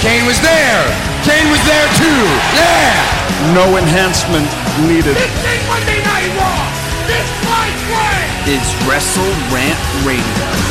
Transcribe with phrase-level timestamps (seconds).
[0.00, 0.82] Kane was there.
[1.28, 2.22] Kane was there too.
[2.56, 3.52] Yeah.
[3.52, 4.48] No enhancement
[4.88, 5.12] needed.
[5.12, 6.64] This ain't Monday Night Raw.
[7.04, 10.70] This fight way is Wrestle Rant Radio.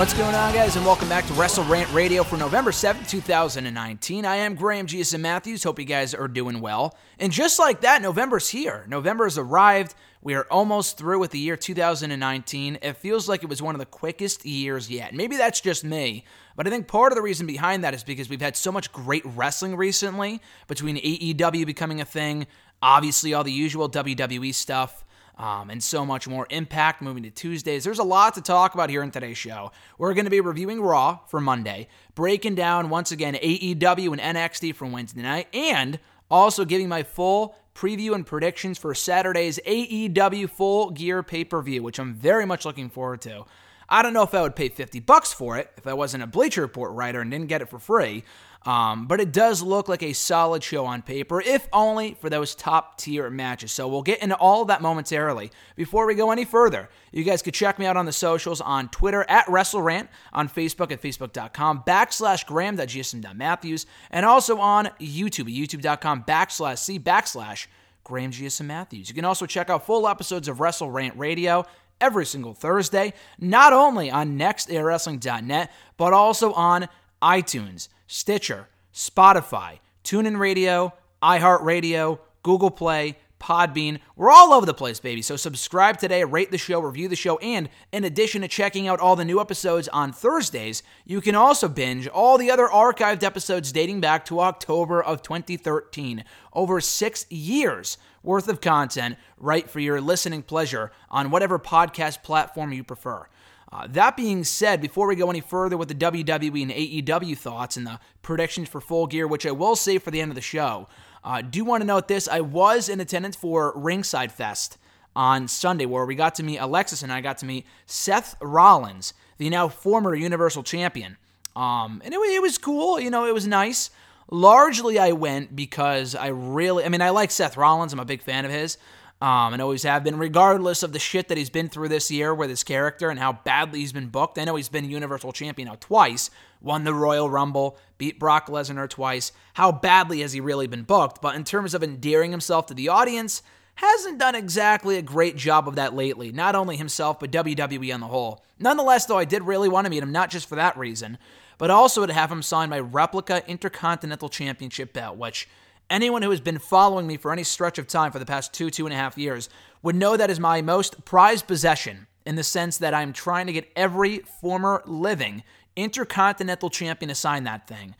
[0.00, 4.24] What's going on, guys, and welcome back to Wrestle Rant Radio for November 7th, 2019.
[4.24, 5.62] I am Graham GSM Matthews.
[5.62, 6.96] Hope you guys are doing well.
[7.18, 8.86] And just like that, November's here.
[8.88, 9.94] November has arrived.
[10.22, 12.78] We are almost through with the year 2019.
[12.82, 15.14] It feels like it was one of the quickest years yet.
[15.14, 16.24] Maybe that's just me,
[16.56, 18.92] but I think part of the reason behind that is because we've had so much
[18.92, 22.46] great wrestling recently between AEW becoming a thing,
[22.82, 25.04] obviously all the usual WWE stuff
[25.38, 26.46] um, and so much more.
[26.50, 27.82] Impact moving to Tuesdays.
[27.82, 29.72] There's a lot to talk about here in today's show.
[29.96, 34.74] We're going to be reviewing Raw for Monday, breaking down once again AEW and NXT
[34.74, 35.98] from Wednesday night, and
[36.30, 41.82] also giving my full preview and predictions for Saturday's AEW Full Gear pay per view,
[41.82, 43.44] which I'm very much looking forward to.
[43.88, 46.28] I don't know if I would pay 50 bucks for it if I wasn't a
[46.28, 48.24] Bleacher Report writer and didn't get it for free.
[48.66, 52.54] Um, but it does look like a solid show on paper, if only for those
[52.54, 53.72] top tier matches.
[53.72, 55.50] So we'll get into all of that momentarily.
[55.76, 58.90] Before we go any further, you guys could check me out on the socials on
[58.90, 66.78] Twitter at WrestleRant, on Facebook at Facebook.com backslash Graham.GSM.Matthews, and also on YouTube, YouTube.com backslash
[66.78, 67.66] C backslash
[68.04, 69.08] Graham GSM Matthews.
[69.08, 71.64] You can also check out full episodes of Wrestle Rant Radio
[72.00, 76.88] every single Thursday, not only on nexterawrestling.net, but also on
[77.22, 80.92] iTunes, Stitcher, Spotify, TuneIn Radio,
[81.22, 84.00] iHeartRadio, Google Play, Podbean.
[84.16, 85.22] We're all over the place, baby.
[85.22, 88.98] So subscribe today, rate the show, review the show, and in addition to checking out
[88.98, 93.70] all the new episodes on Thursdays, you can also binge all the other archived episodes
[93.70, 96.24] dating back to October of 2013.
[96.52, 102.72] Over six years worth of content right for your listening pleasure on whatever podcast platform
[102.72, 103.28] you prefer.
[103.72, 107.76] Uh, that being said, before we go any further with the WWE and AEW thoughts
[107.76, 110.40] and the predictions for full gear, which I will save for the end of the
[110.40, 110.88] show,
[111.22, 112.26] uh, do want to note this.
[112.26, 114.76] I was in attendance for Ringside Fest
[115.14, 119.14] on Sunday, where we got to meet Alexis and I got to meet Seth Rollins,
[119.38, 121.16] the now former Universal Champion.
[121.54, 123.90] Um, and it, it was cool, you know, it was nice.
[124.32, 128.22] Largely, I went because I really, I mean, I like Seth Rollins, I'm a big
[128.22, 128.78] fan of his
[129.20, 132.34] um, and always have been, regardless of the shit that he's been through this year
[132.34, 134.38] with his character and how badly he's been booked.
[134.38, 136.30] I know he's been Universal Champion now twice,
[136.60, 139.32] won the Royal Rumble, beat Brock Lesnar twice.
[139.54, 141.20] How badly has he really been booked?
[141.20, 143.42] But in terms of endearing himself to the audience,
[143.74, 146.32] hasn't done exactly a great job of that lately.
[146.32, 148.44] Not only himself, but WWE on the whole.
[148.58, 151.18] Nonetheless, though, I did really want to meet him, not just for that reason,
[151.58, 155.48] but also to have him sign my replica Intercontinental Championship belt, which
[155.90, 158.70] Anyone who has been following me for any stretch of time for the past two,
[158.70, 159.48] two and a half years
[159.82, 163.52] would know that is my most prized possession in the sense that I'm trying to
[163.52, 165.42] get every former living
[165.74, 167.96] intercontinental champion to sign that thing.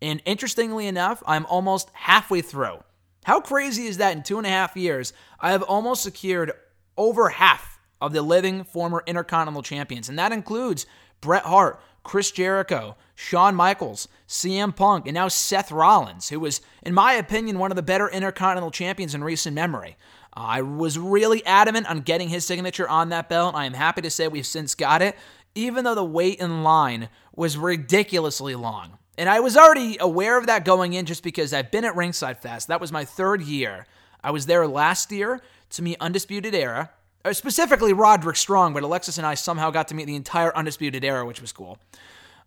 [0.00, 2.78] And interestingly enough, I'm almost halfway through.
[3.24, 5.12] How crazy is that in two and a half years?
[5.38, 6.52] I have almost secured
[6.96, 10.86] over half of the living former intercontinental champions, and that includes
[11.20, 16.94] Bret Hart, Chris Jericho, Shawn Michaels, CM Punk, and now Seth Rollins, who was, in
[16.94, 19.96] my opinion, one of the better Intercontinental champions in recent memory.
[20.32, 23.54] I was really adamant on getting his signature on that belt.
[23.54, 25.16] I am happy to say we've since got it,
[25.54, 28.98] even though the wait in line was ridiculously long.
[29.16, 32.42] And I was already aware of that going in just because I've been at Ringside
[32.42, 32.68] Fest.
[32.68, 33.86] That was my third year.
[34.22, 36.90] I was there last year to meet Undisputed Era,
[37.32, 41.24] specifically Roderick Strong, but Alexis and I somehow got to meet the entire Undisputed Era,
[41.24, 41.78] which was cool.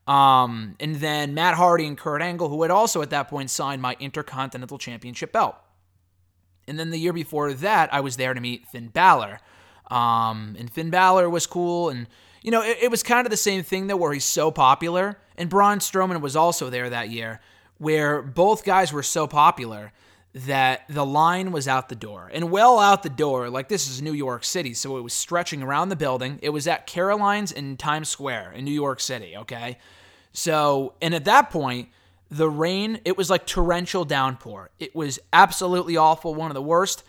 [0.07, 3.81] Um, and then Matt Hardy and Kurt Angle, who had also at that point signed
[3.81, 5.55] my Intercontinental Championship belt.
[6.67, 9.39] And then the year before that, I was there to meet Finn Balor.
[9.89, 11.89] Um, and Finn Balor was cool.
[11.89, 12.07] And,
[12.41, 15.17] you know, it, it was kind of the same thing, though, where he's so popular.
[15.37, 17.39] And Braun Strowman was also there that year,
[17.77, 19.91] where both guys were so popular
[20.45, 23.49] that the line was out the door and well out the door.
[23.49, 26.39] Like this is New York City, so it was stretching around the building.
[26.41, 29.77] It was at Caroline's in Times Square in New York City, okay?
[30.33, 31.89] So, and at that point,
[32.29, 34.69] the rain, it was like torrential downpour.
[34.79, 37.03] It was absolutely awful, one of the worst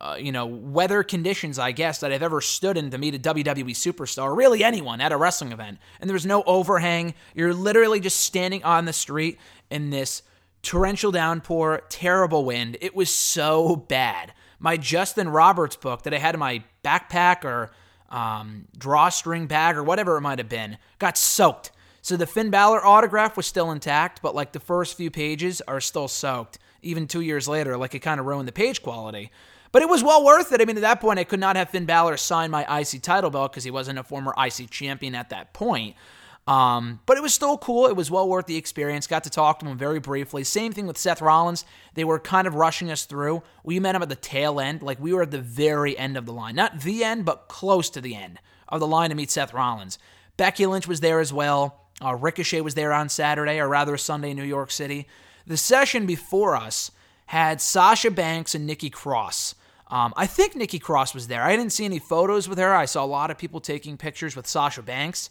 [0.00, 3.18] uh, you know, weather conditions, I guess, that I've ever stood in to meet a
[3.18, 5.78] WWE superstar, really anyone at a wrestling event.
[6.00, 7.14] And there's no overhang.
[7.34, 9.38] You're literally just standing on the street
[9.70, 10.22] in this
[10.62, 12.76] torrential downpour, terrible wind.
[12.80, 14.32] It was so bad.
[14.58, 17.70] My Justin Roberts book that I had in my backpack or
[18.10, 21.72] um, drawstring bag or whatever it might have been got soaked.
[22.00, 25.80] So the Finn Balor autograph was still intact, but like the first few pages are
[25.80, 26.58] still soaked.
[26.80, 29.30] Even two years later, like it kind of ruined the page quality.
[29.72, 30.60] But it was well worth it.
[30.60, 33.30] I mean, at that point, I could not have Finn Balor sign my IC title
[33.30, 35.96] belt because he wasn't a former IC champion at that point.
[36.48, 37.88] Um, but it was still cool.
[37.88, 39.06] It was well worth the experience.
[39.06, 40.44] Got to talk to him very briefly.
[40.44, 41.66] Same thing with Seth Rollins.
[41.92, 43.42] They were kind of rushing us through.
[43.62, 44.80] We met him at the tail end.
[44.80, 46.54] Like we were at the very end of the line.
[46.54, 49.98] Not the end, but close to the end of the line to meet Seth Rollins.
[50.38, 51.82] Becky Lynch was there as well.
[52.02, 55.06] Uh, Ricochet was there on Saturday, or rather Sunday in New York City.
[55.46, 56.90] The session before us
[57.26, 59.54] had Sasha Banks and Nikki Cross.
[59.90, 61.42] Um, I think Nikki Cross was there.
[61.42, 62.74] I didn't see any photos with her.
[62.74, 65.28] I saw a lot of people taking pictures with Sasha Banks.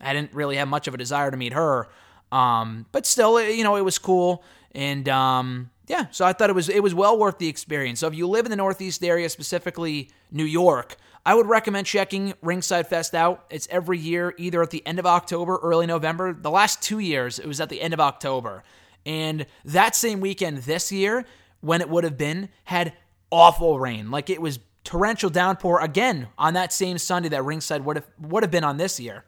[0.00, 1.88] I didn't really have much of a desire to meet her.
[2.30, 4.44] Um, but still, you know, it was cool.
[4.72, 8.00] And um, yeah, so I thought it was it was well worth the experience.
[8.00, 12.34] So if you live in the Northeast area, specifically New York, I would recommend checking
[12.42, 13.46] Ringside Fest out.
[13.50, 16.34] It's every year, either at the end of October, early November.
[16.34, 18.62] The last two years, it was at the end of October.
[19.06, 21.24] And that same weekend this year,
[21.60, 22.92] when it would have been, had
[23.30, 24.10] awful rain.
[24.10, 28.42] Like it was torrential downpour again on that same Sunday that Ringside would have would
[28.42, 29.24] have been on this year.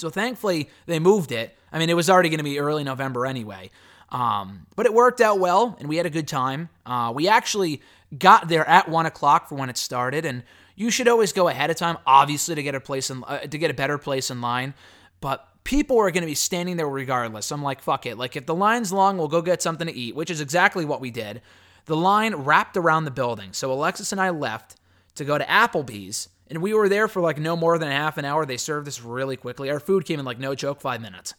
[0.00, 1.56] So thankfully they moved it.
[1.72, 3.70] I mean, it was already going to be early November anyway.
[4.08, 6.68] Um, but it worked out well, and we had a good time.
[6.84, 7.80] Uh, we actually
[8.18, 10.42] got there at one o'clock for when it started, and
[10.74, 13.58] you should always go ahead of time, obviously, to get a place in, uh, to
[13.58, 14.74] get a better place in line.
[15.20, 17.52] But people are going to be standing there regardless.
[17.52, 18.18] I'm like, fuck it.
[18.18, 21.00] Like if the line's long, we'll go get something to eat, which is exactly what
[21.00, 21.42] we did.
[21.84, 24.76] The line wrapped around the building, so Alexis and I left
[25.14, 28.18] to go to Applebee's and we were there for like no more than a half
[28.18, 28.44] an hour.
[28.44, 29.70] They served us really quickly.
[29.70, 31.34] Our food came in like no joke, five minutes.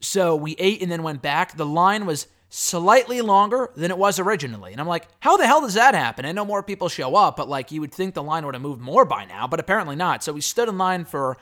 [0.00, 1.56] So we ate and then went back.
[1.56, 4.70] The line was slightly longer than it was originally.
[4.70, 6.24] And I'm like, how the hell does that happen?
[6.24, 8.62] I know more people show up, but like you would think the line would have
[8.62, 10.22] moved more by now, but apparently not.
[10.22, 11.36] So we stood in line for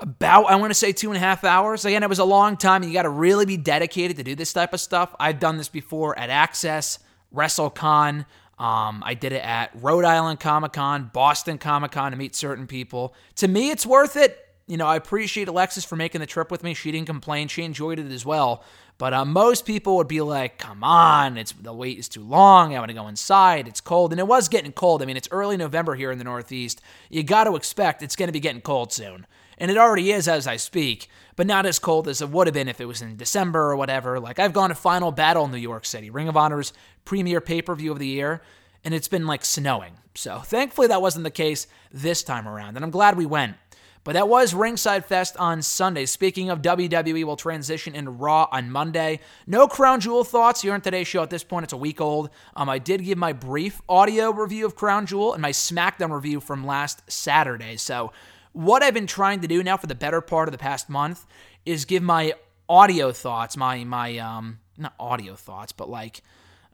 [0.00, 1.84] about, I want to say two and a half hours.
[1.84, 2.82] Again, it was a long time.
[2.82, 5.14] and You got to really be dedicated to do this type of stuff.
[5.18, 6.98] I've done this before at Axxess,
[7.34, 8.26] WrestleCon.
[8.58, 12.66] Um, I did it at Rhode Island Comic Con, Boston Comic Con to meet certain
[12.66, 13.14] people.
[13.36, 14.36] To me, it's worth it.
[14.66, 16.74] You know, I appreciate Alexis for making the trip with me.
[16.74, 17.48] She didn't complain.
[17.48, 18.64] She enjoyed it as well.
[18.98, 22.74] But uh, most people would be like, "Come on, it's the wait is too long.
[22.74, 23.68] I want to go inside.
[23.68, 25.02] It's cold." And it was getting cold.
[25.02, 26.82] I mean, it's early November here in the Northeast.
[27.08, 29.26] You got to expect it's going to be getting cold soon,
[29.56, 31.08] and it already is as I speak.
[31.38, 33.76] But not as cold as it would have been if it was in December or
[33.76, 34.18] whatever.
[34.18, 36.72] Like I've gone to Final Battle in New York City, Ring of Honor's
[37.04, 38.42] premier pay per view of the year,
[38.82, 39.92] and it's been like snowing.
[40.16, 43.54] So thankfully that wasn't the case this time around, and I'm glad we went.
[44.02, 46.06] But that was Ringside Fest on Sunday.
[46.06, 49.20] Speaking of WWE, we'll transition into Raw on Monday.
[49.46, 51.22] No Crown Jewel thoughts here on today's show.
[51.22, 52.30] At this point, it's a week old.
[52.56, 56.40] Um, I did give my brief audio review of Crown Jewel and my SmackDown review
[56.40, 57.76] from last Saturday.
[57.76, 58.12] So,
[58.58, 61.24] what I've been trying to do now for the better part of the past month
[61.64, 62.34] is give my
[62.68, 66.22] audio thoughts, my my um not audio thoughts, but like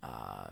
[0.02, 0.48] uh,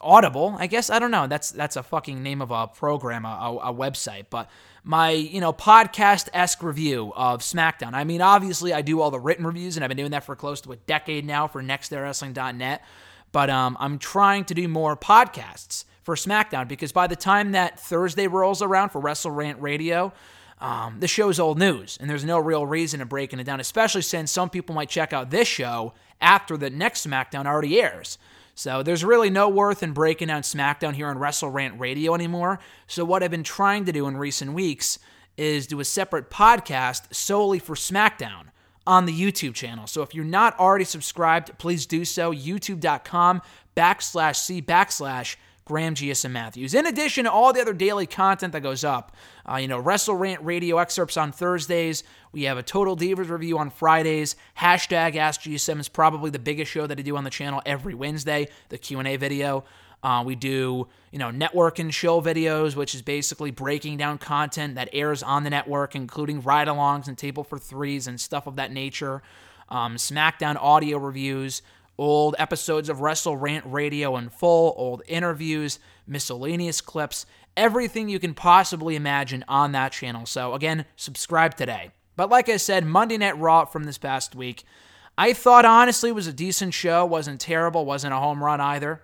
[0.00, 0.90] Audible, I guess.
[0.90, 1.26] I don't know.
[1.26, 4.26] That's that's a fucking name of a program, a, a website.
[4.28, 4.50] But
[4.82, 7.94] my you know podcast esque review of SmackDown.
[7.94, 10.36] I mean, obviously, I do all the written reviews, and I've been doing that for
[10.36, 12.84] close to a decade now for NextEraWrestling.net.
[13.32, 17.80] But um, I'm trying to do more podcasts for SmackDown because by the time that
[17.80, 20.12] Thursday rolls around for Wrestle Rant Radio,
[20.60, 24.02] um, the show's old news, and there's no real reason to breaking it down, especially
[24.02, 28.18] since some people might check out this show after the next SmackDown already airs.
[28.54, 32.60] So there's really no worth in breaking down SmackDown here on Wrestle Rant Radio anymore.
[32.86, 34.98] So what I've been trying to do in recent weeks
[35.36, 38.46] is do a separate podcast solely for SmackDown
[38.86, 39.86] on the YouTube channel.
[39.86, 42.32] So if you're not already subscribed, please do so.
[42.32, 43.42] YouTube.com
[43.76, 46.74] backslash C backslash Graham GSM Matthews.
[46.74, 49.16] In addition to all the other daily content that goes up,
[49.50, 52.04] uh, you know, Wrestle Rant radio excerpts on Thursdays.
[52.32, 54.36] We have a Total Divas review on Fridays.
[54.58, 57.94] Hashtag Ask GSM is probably the biggest show that I do on the channel every
[57.94, 58.48] Wednesday.
[58.68, 59.64] The Q and A video.
[60.02, 64.74] Uh, we do, you know, network and show videos, which is basically breaking down content
[64.74, 68.70] that airs on the network, including ride-alongs and table for threes and stuff of that
[68.70, 69.22] nature.
[69.70, 71.62] Um, SmackDown audio reviews
[71.98, 78.34] old episodes of Wrestle Rant Radio in full, old interviews, miscellaneous clips, everything you can
[78.34, 80.26] possibly imagine on that channel.
[80.26, 81.90] So, again, subscribe today.
[82.16, 84.64] But like I said, Monday Night Raw from this past week,
[85.16, 89.02] I thought honestly was a decent show, wasn't terrible, wasn't a home run either.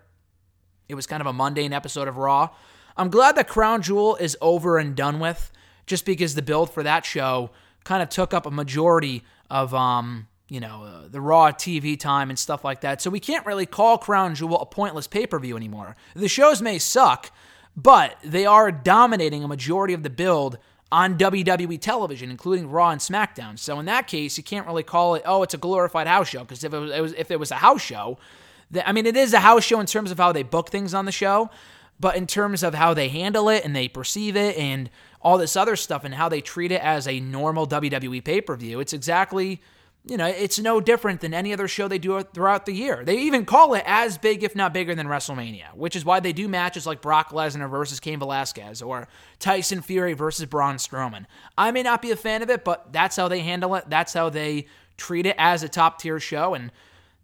[0.89, 2.51] It was kind of a mundane episode of Raw.
[2.97, 5.53] I'm glad that Crown Jewel is over and done with,
[5.87, 7.51] just because the build for that show
[7.85, 12.29] kind of took up a majority of um, you know, uh, the Raw TV time
[12.29, 13.01] and stuff like that.
[13.01, 15.97] So we can't really call Crown Jewel a pointless pay per view anymore.
[16.15, 17.31] The shows may suck,
[17.77, 20.59] but they are dominating a majority of the build
[20.93, 23.59] on WWE television, including Raw and SmackDown.
[23.59, 26.41] So in that case, you can't really call it, oh, it's a glorified house show,
[26.41, 28.19] because if it was, it was, if it was a house show,
[28.85, 31.05] I mean, it is a house show in terms of how they book things on
[31.05, 31.51] the show,
[32.01, 34.91] but in terms of how they handle it and they perceive it and
[35.23, 38.57] all this other stuff and how they treat it as a normal WWE pay per
[38.57, 39.61] view, it's exactly
[40.05, 43.05] you know, it's no different than any other show they do throughout the year.
[43.05, 46.33] They even call it as big, if not bigger, than WrestleMania, which is why they
[46.33, 51.27] do matches like Brock Lesnar versus Cain Velasquez or Tyson Fury versus Braun Strowman.
[51.59, 53.85] I may not be a fan of it, but that's how they handle it.
[53.89, 54.67] That's how they
[54.97, 56.73] treat it as a top tier show, and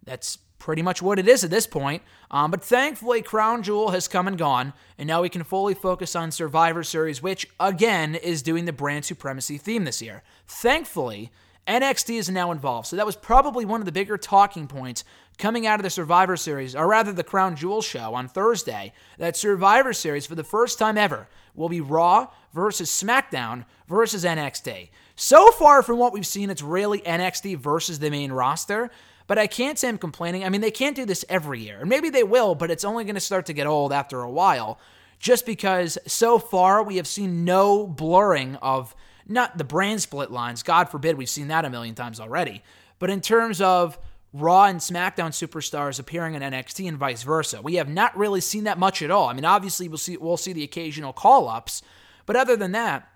[0.03, 2.03] that's pretty much what it is at this point.
[2.29, 6.15] Um, but thankfully, Crown Jewel has come and gone, and now we can fully focus
[6.15, 10.23] on Survivor Series, which again is doing the brand supremacy theme this year.
[10.47, 11.31] Thankfully,
[11.67, 12.87] NXT is now involved.
[12.87, 15.03] So that was probably one of the bigger talking points
[15.37, 18.93] coming out of the Survivor Series, or rather the Crown Jewel show on Thursday.
[19.17, 24.89] That Survivor Series, for the first time ever, will be Raw versus SmackDown versus NXT.
[25.15, 28.89] So far from what we've seen, it's really NXT versus the main roster.
[29.27, 30.45] But I can't say I'm complaining.
[30.45, 31.79] I mean, they can't do this every year.
[31.81, 34.31] And maybe they will, but it's only going to start to get old after a
[34.31, 34.79] while.
[35.19, 38.95] Just because so far we have seen no blurring of
[39.27, 42.63] not the brand split lines, God forbid, we've seen that a million times already.
[42.99, 43.97] But in terms of
[44.33, 48.65] Raw and SmackDown superstars appearing in NXT and vice versa, we have not really seen
[48.65, 49.27] that much at all.
[49.29, 51.81] I mean, obviously we'll see we'll see the occasional call ups,
[52.25, 53.07] but other than that,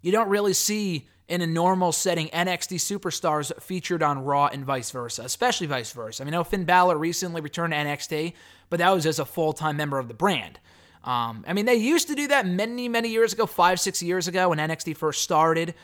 [0.00, 4.90] you don't really see in a normal setting NXT superstars featured on Raw and vice
[4.90, 6.22] versa, especially vice versa.
[6.22, 8.32] I mean, I know Finn Balor recently returned to NXT,
[8.68, 10.58] but that was as a full time member of the brand.
[11.04, 14.28] Um, I mean, they used to do that many, many years ago, five, six years
[14.28, 15.74] ago when NXT first started,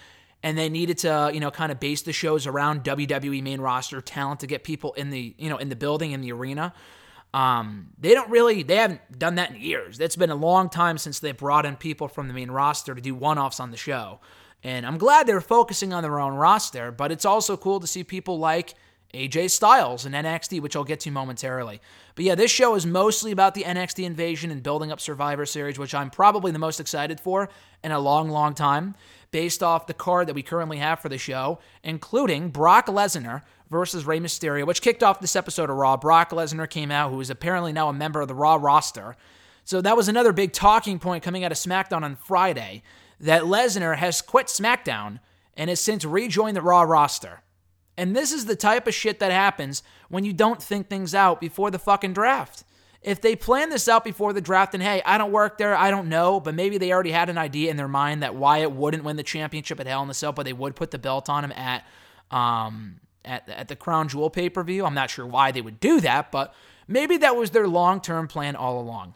[0.42, 4.00] and they needed to, you know, kind of base the shows around WWE main roster
[4.00, 6.72] talent to get people in the, you know, in the building, in the arena.
[7.34, 10.00] Um, they don't really, they haven't done that in years.
[10.00, 13.00] It's been a long time since they brought in people from the main roster to
[13.00, 14.20] do one offs on the show.
[14.62, 18.02] And I'm glad they're focusing on their own roster, but it's also cool to see
[18.02, 18.75] people like
[19.15, 21.81] AJ Styles and NXT, which I'll get to momentarily.
[22.15, 25.79] But yeah, this show is mostly about the NXT invasion and building up Survivor Series,
[25.79, 27.49] which I'm probably the most excited for
[27.83, 28.95] in a long, long time,
[29.31, 34.05] based off the card that we currently have for the show, including Brock Lesnar versus
[34.05, 35.97] Rey Mysterio, which kicked off this episode of Raw.
[35.97, 39.17] Brock Lesnar came out, who is apparently now a member of the Raw roster.
[39.65, 42.83] So that was another big talking point coming out of SmackDown on Friday
[43.21, 45.21] that Lesnar has quit SmackDown
[45.57, 47.43] and has since rejoined the Raw roster.
[47.99, 51.40] And this is the type of shit that happens when you don't think things out
[51.40, 52.62] before the fucking draft.
[53.02, 55.90] If they plan this out before the draft and hey, I don't work there, I
[55.90, 59.02] don't know, but maybe they already had an idea in their mind that Wyatt wouldn't
[59.02, 61.45] win the championship at Hell in the Cell, but they would put the belt on
[61.45, 61.85] him at
[62.31, 64.87] um at, at the Crown Jewel pay-per-view.
[64.87, 66.55] I'm not sure why they would do that, but
[66.87, 69.14] maybe that was their long-term plan all along.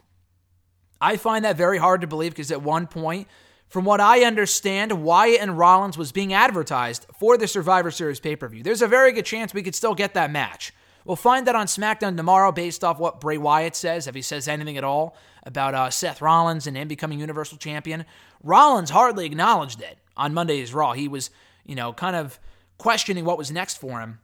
[0.99, 3.27] I find that very hard to believe because at one point
[3.73, 8.35] from what I understand, Wyatt and Rollins was being advertised for the Survivor Series pay
[8.35, 8.61] per view.
[8.61, 10.71] There's a very good chance we could still get that match.
[11.05, 14.47] We'll find that on SmackDown tomorrow based off what Bray Wyatt says, if he says
[14.47, 18.05] anything at all about uh, Seth Rollins and him becoming Universal Champion.
[18.43, 20.93] Rollins hardly acknowledged it on Monday's Raw.
[20.93, 21.31] He was,
[21.65, 22.39] you know, kind of
[22.77, 24.19] questioning what was next for him.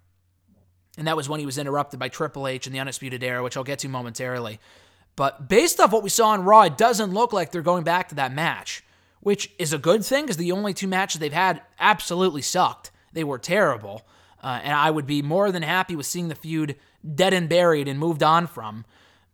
[0.96, 3.58] And that was when he was interrupted by Triple H and the Undisputed Era, which
[3.58, 4.60] I'll get to momentarily.
[5.16, 8.10] But based off what we saw on Raw, it doesn't look like they're going back
[8.10, 8.84] to that match
[9.22, 12.92] which is a good thing because the only two matches they've had absolutely sucked.
[13.14, 14.06] They were terrible.
[14.42, 16.76] Uh, and I would be more than happy with seeing the feud
[17.16, 18.86] dead and buried and moved on from.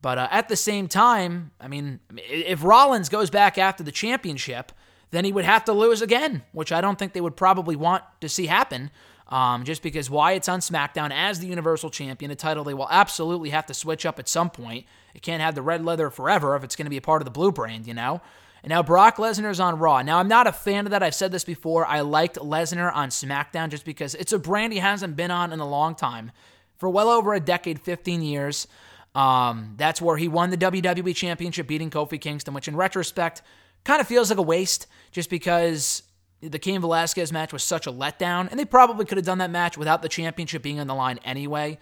[0.01, 4.71] But uh, at the same time, I mean, if Rollins goes back after the championship,
[5.11, 8.03] then he would have to lose again, which I don't think they would probably want
[8.21, 8.91] to see happen.
[9.27, 13.49] Um, just because Wyatt's on SmackDown as the Universal Champion, a title they will absolutely
[13.49, 14.85] have to switch up at some point.
[15.15, 17.25] It can't have the red leather forever if it's going to be a part of
[17.25, 18.21] the blue brand, you know?
[18.65, 20.01] And now Brock Lesnar's on Raw.
[20.01, 21.03] Now, I'm not a fan of that.
[21.03, 21.85] I've said this before.
[21.85, 25.59] I liked Lesnar on SmackDown just because it's a brand he hasn't been on in
[25.59, 26.31] a long time.
[26.77, 28.65] For well over a decade, 15 years.
[29.13, 33.43] Um, that's where he won the WWE Championship, beating Kofi Kingston, which in retrospect
[33.83, 36.01] kind of feels like a waste just because
[36.41, 38.49] the Cain Velasquez match was such a letdown.
[38.49, 41.19] And they probably could have done that match without the championship being on the line
[41.23, 41.77] anyway.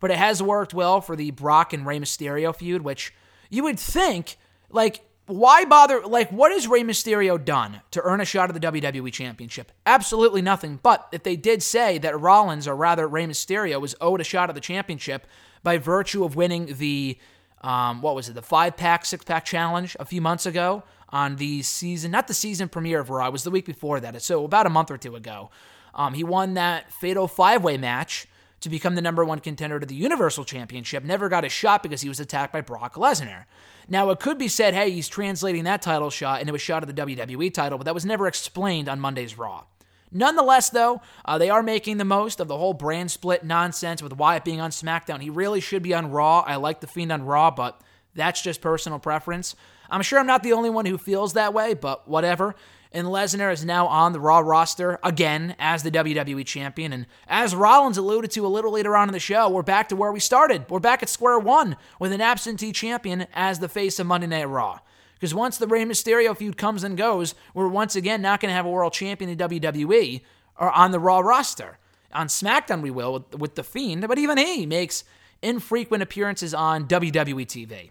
[0.00, 3.14] But it has worked well for the Brock and Rey Mysterio feud, which
[3.48, 4.36] you would think,
[4.68, 6.02] like, why bother?
[6.02, 9.72] Like, what has Rey Mysterio done to earn a shot at the WWE Championship?
[9.84, 10.78] Absolutely nothing.
[10.82, 14.48] But if they did say that Rollins, or rather Rey Mysterio, was owed a shot
[14.48, 15.26] at the championship
[15.62, 17.18] by virtue of winning the
[17.62, 21.36] um, what was it, the five pack, six pack challenge a few months ago on
[21.36, 24.20] the season, not the season premiere of Raw, it was the week before that.
[24.22, 25.50] So about a month or two ago.
[25.94, 28.28] Um, he won that fatal five way match
[28.60, 31.04] to become the number one contender to the Universal Championship.
[31.04, 33.44] Never got a shot because he was attacked by Brock Lesnar.
[33.88, 36.94] Now, it could be said, hey, he's translating that title shot into a shot of
[36.94, 39.64] the WWE title, but that was never explained on Monday's Raw.
[40.10, 44.16] Nonetheless, though, uh, they are making the most of the whole brand split nonsense with
[44.16, 45.20] Wyatt being on SmackDown.
[45.20, 46.40] He really should be on Raw.
[46.40, 47.80] I like The Fiend on Raw, but
[48.14, 49.54] that's just personal preference.
[49.90, 52.54] I'm sure I'm not the only one who feels that way, but whatever.
[52.96, 56.94] And Lesnar is now on the Raw roster again as the WWE champion.
[56.94, 59.96] And as Rollins alluded to a little later on in the show, we're back to
[59.96, 60.64] where we started.
[60.70, 64.48] We're back at square one with an absentee champion as the face of Monday Night
[64.48, 64.78] Raw.
[65.12, 68.56] Because once the Rey Mysterio feud comes and goes, we're once again not going to
[68.56, 70.22] have a world champion in WWE
[70.58, 71.76] or on the Raw roster.
[72.14, 75.04] On SmackDown, we will with, with The Fiend, but even he makes
[75.42, 77.90] infrequent appearances on WWE TV.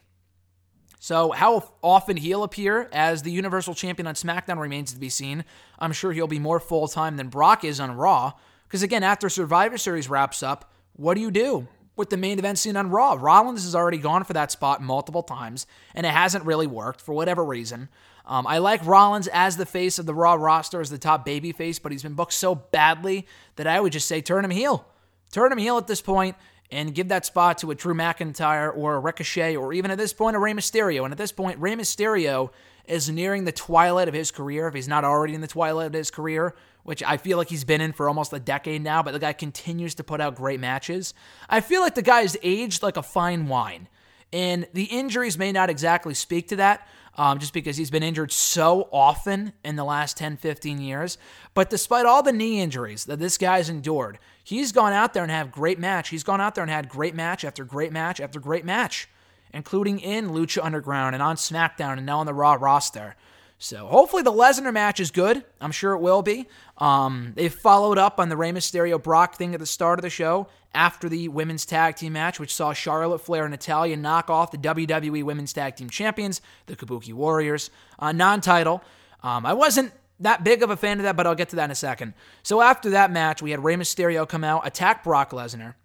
[1.00, 5.46] So, how often he'll appear as the Universal Champion on SmackDown remains to be seen.
[5.78, 8.34] I'm sure he'll be more full time than Brock is on Raw.
[8.68, 12.58] Because, again, after Survivor Series wraps up, what do you do with the main event
[12.58, 13.18] scene on Raw?
[13.20, 17.14] Rollins has already gone for that spot multiple times, and it hasn't really worked for
[17.14, 17.90] whatever reason.
[18.25, 21.52] Um, I like Rollins as the face of the Raw roster, as the top baby
[21.52, 24.88] face, but he's been booked so badly that I would just say turn him heel.
[25.32, 26.36] Turn him heel at this point
[26.72, 30.14] and give that spot to a Drew McIntyre or a Ricochet or even at this
[30.14, 31.04] point a Rey Mysterio.
[31.04, 32.50] And at this point, Rey Mysterio
[32.86, 35.94] is nearing the twilight of his career, if he's not already in the twilight of
[35.94, 39.12] his career, which I feel like he's been in for almost a decade now, but
[39.12, 41.14] the guy continues to put out great matches.
[41.50, 43.88] I feel like the guy aged like a fine wine.
[44.34, 48.32] And the injuries may not exactly speak to that, um, just because he's been injured
[48.32, 51.18] so often in the last 10, 15 years.
[51.54, 55.32] But despite all the knee injuries that this guy's endured, he's gone out there and
[55.32, 56.10] had great match.
[56.10, 59.08] He's gone out there and had great match after great match after great match,
[59.54, 63.16] including in Lucha Underground and on SmackDown and now on the Raw roster.
[63.58, 65.44] So hopefully the Lesnar match is good.
[65.62, 66.48] I'm sure it will be.
[66.78, 70.10] Um, they followed up on the Rey Mysterio Brock thing at the start of the
[70.10, 74.51] show after the women's tag team match, which saw Charlotte Flair and Natalya knock off
[74.51, 78.84] the WWE Women's Tag Team Champions, the Kabuki Warriors, uh, non-title.
[79.24, 81.66] Um, I wasn't that big of a fan of that, but I'll get to that
[81.66, 82.14] in a second.
[82.44, 85.75] So after that match, we had Rey Mysterio come out, attack Brock Lesnar,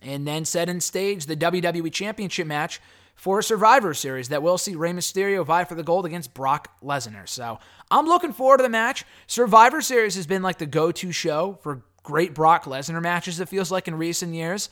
[0.00, 2.80] and then set in stage the WWE Championship match
[3.18, 6.70] for a Survivor Series that will see Rey Mysterio vie for the gold against Brock
[6.80, 7.28] Lesnar.
[7.28, 7.58] So
[7.90, 9.04] I'm looking forward to the match.
[9.26, 13.48] Survivor Series has been like the go to show for great Brock Lesnar matches, it
[13.48, 14.70] feels like in recent years.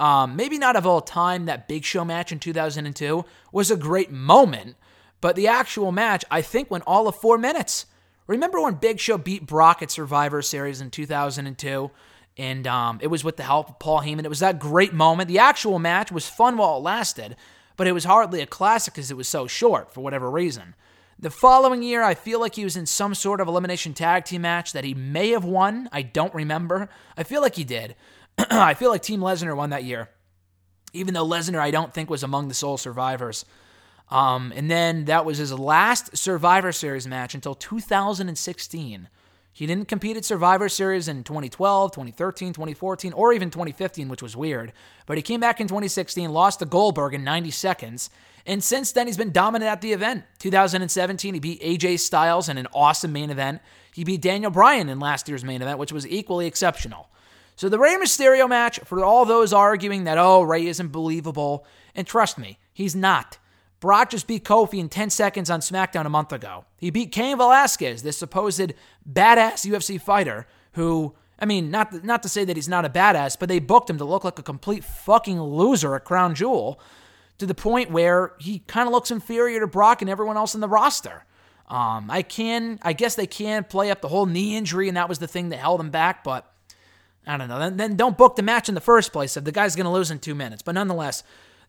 [0.00, 4.10] Um, maybe not of all time, that Big Show match in 2002 was a great
[4.10, 4.74] moment,
[5.20, 7.84] but the actual match, I think, went all of four minutes.
[8.26, 11.90] Remember when Big Show beat Brock at Survivor Series in 2002?
[12.38, 14.24] And um, it was with the help of Paul Heyman.
[14.24, 15.28] It was that great moment.
[15.28, 17.36] The actual match was fun while it lasted,
[17.76, 20.74] but it was hardly a classic because it was so short for whatever reason.
[21.18, 24.42] The following year, I feel like he was in some sort of elimination tag team
[24.42, 25.88] match that he may have won.
[25.92, 26.88] I don't remember.
[27.16, 27.94] I feel like he did.
[28.50, 30.08] I feel like Team Lesnar won that year,
[30.92, 33.44] even though Lesnar I don't think was among the sole survivors.
[34.10, 39.08] Um, and then that was his last Survivor Series match until 2016.
[39.54, 44.34] He didn't compete at Survivor Series in 2012, 2013, 2014, or even 2015, which was
[44.34, 44.72] weird.
[45.04, 48.08] But he came back in 2016, lost to Goldberg in 90 seconds,
[48.46, 50.24] and since then he's been dominant at the event.
[50.38, 53.60] 2017, he beat AJ Styles in an awesome main event.
[53.92, 57.08] He beat Daniel Bryan in last year's main event, which was equally exceptional.
[57.54, 62.06] So the Rey Mysterio match, for all those arguing that, oh, Rey isn't believable, and
[62.06, 63.38] trust me, he's not.
[63.82, 66.64] Brock just beat Kofi in 10 seconds on SmackDown a month ago.
[66.76, 68.72] He beat Cain Velasquez, this supposed
[69.10, 73.38] badass UFC fighter who, I mean, not, not to say that he's not a badass,
[73.38, 76.80] but they booked him to look like a complete fucking loser at Crown Jewel
[77.38, 80.60] to the point where he kind of looks inferior to Brock and everyone else in
[80.60, 81.24] the roster.
[81.68, 85.08] Um, I can, I guess they can play up the whole knee injury, and that
[85.08, 86.52] was the thing that held him back, but
[87.26, 87.58] I don't know.
[87.58, 89.90] Then, then don't book the match in the first place if the guy's going to
[89.90, 90.62] lose in two minutes.
[90.62, 91.22] But nonetheless,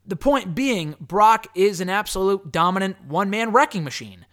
[0.05, 4.25] the point being, Brock is an absolute dominant one man wrecking machine.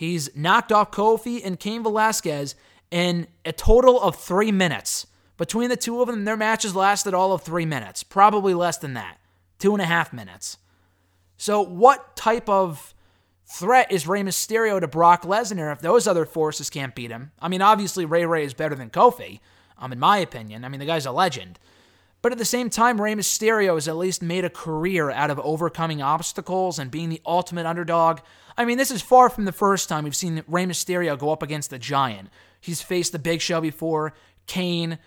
[0.00, 2.54] He's knocked off Kofi and Cain Velasquez
[2.90, 5.06] in a total of three minutes.
[5.36, 8.94] Between the two of them, their matches lasted all of three minutes, probably less than
[8.94, 9.18] that,
[9.58, 10.56] two and a half minutes.
[11.36, 12.94] So, what type of
[13.44, 17.32] threat is Rey Mysterio to Brock Lesnar if those other forces can't beat him?
[17.38, 19.40] I mean, obviously, Ray Ray is better than Kofi,
[19.76, 20.64] um, in my opinion.
[20.64, 21.58] I mean, the guy's a legend.
[22.22, 25.38] But at the same time, Rey Mysterio has at least made a career out of
[25.40, 28.20] overcoming obstacles and being the ultimate underdog.
[28.60, 31.42] I mean, this is far from the first time we've seen Rey Mysterio go up
[31.42, 32.28] against the Giant.
[32.60, 34.12] He's faced the Big Show before,
[34.46, 34.98] Kane,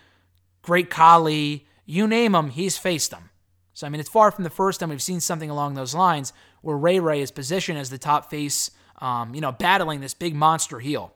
[0.62, 3.30] Great Khali, you name him, he's faced them.
[3.72, 6.32] So, I mean, it's far from the first time we've seen something along those lines
[6.62, 10.34] where Ray Ray is positioned as the top face, um, you know, battling this big
[10.34, 11.14] monster heel.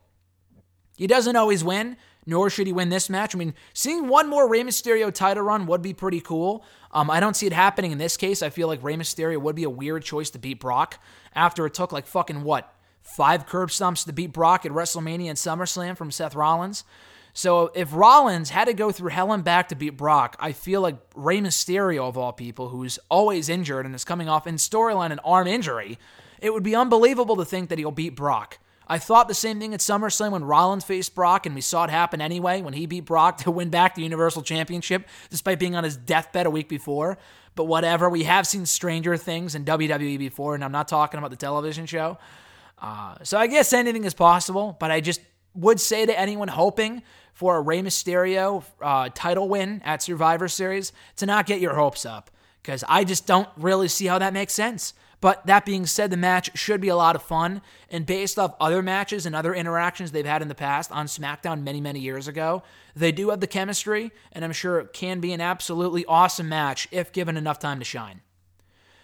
[0.96, 3.34] He doesn't always win, nor should he win this match.
[3.34, 6.64] I mean, seeing one more Rey Mysterio title run would be pretty cool.
[6.92, 8.42] Um, I don't see it happening in this case.
[8.42, 11.00] I feel like Rey Mysterio would be a weird choice to beat Brock
[11.38, 15.38] after it took like fucking what, five curb stomps to beat Brock at WrestleMania and
[15.38, 16.84] SummerSlam from Seth Rollins.
[17.32, 20.80] So if Rollins had to go through hell and back to beat Brock, I feel
[20.80, 25.12] like Rey Mysterio, of all people, who's always injured and is coming off in storyline
[25.12, 25.98] an arm injury,
[26.40, 28.58] it would be unbelievable to think that he'll beat Brock.
[28.88, 31.90] I thought the same thing at SummerSlam when Rollins faced Brock, and we saw it
[31.90, 35.84] happen anyway when he beat Brock to win back the Universal Championship, despite being on
[35.84, 37.18] his deathbed a week before.
[37.58, 41.30] But whatever, we have seen stranger things in WWE before, and I'm not talking about
[41.30, 42.16] the television show.
[42.80, 45.20] Uh, so I guess anything is possible, but I just
[45.54, 47.02] would say to anyone hoping
[47.34, 52.06] for a Rey Mysterio uh, title win at Survivor Series to not get your hopes
[52.06, 52.30] up
[52.62, 54.94] because I just don't really see how that makes sense.
[55.20, 57.60] But that being said, the match should be a lot of fun.
[57.90, 61.62] And based off other matches and other interactions they've had in the past on SmackDown
[61.62, 62.62] many, many years ago,
[62.94, 66.86] they do have the chemistry, and I'm sure it can be an absolutely awesome match
[66.92, 68.20] if given enough time to shine.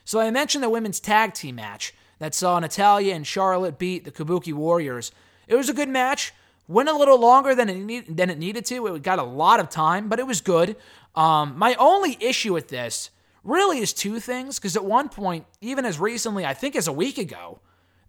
[0.04, 4.12] So I mentioned the women's tag team match that saw Natalya and Charlotte beat the
[4.12, 5.10] Kabuki Warriors.
[5.48, 6.32] It was a good match.
[6.68, 8.86] Went a little longer than it, need, than it needed to.
[8.94, 10.76] It got a lot of time, but it was good.
[11.14, 13.10] Um, my only issue with this
[13.44, 16.92] really is two things, because at one point, even as recently, I think as a
[16.92, 17.60] week ago,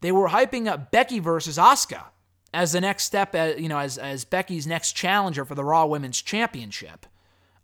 [0.01, 2.05] they were hyping up Becky versus Asuka
[2.53, 5.85] as the next step, uh, you know, as, as Becky's next challenger for the Raw
[5.85, 7.05] Women's Championship.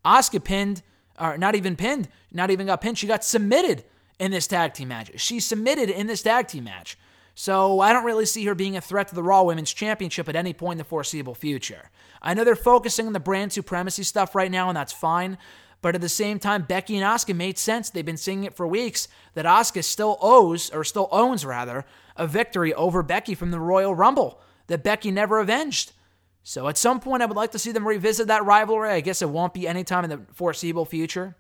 [0.03, 0.81] Asuka pinned,
[1.19, 2.97] or not even pinned, not even got pinned.
[2.97, 3.83] She got submitted
[4.19, 5.19] in this tag team match.
[5.19, 6.97] She submitted in this tag team match.
[7.33, 10.35] So I don't really see her being a threat to the Raw Women's Championship at
[10.35, 11.89] any point in the foreseeable future.
[12.21, 15.37] I know they're focusing on the brand supremacy stuff right now, and that's fine.
[15.81, 17.89] But at the same time, Becky and Asuka made sense.
[17.89, 22.27] They've been saying it for weeks that Asuka still owes, or still owns rather, a
[22.27, 25.93] victory over Becky from the Royal Rumble that Becky never avenged.
[26.43, 28.89] So at some point, I would like to see them revisit that rivalry.
[28.89, 31.35] I guess it won't be anytime in the foreseeable future.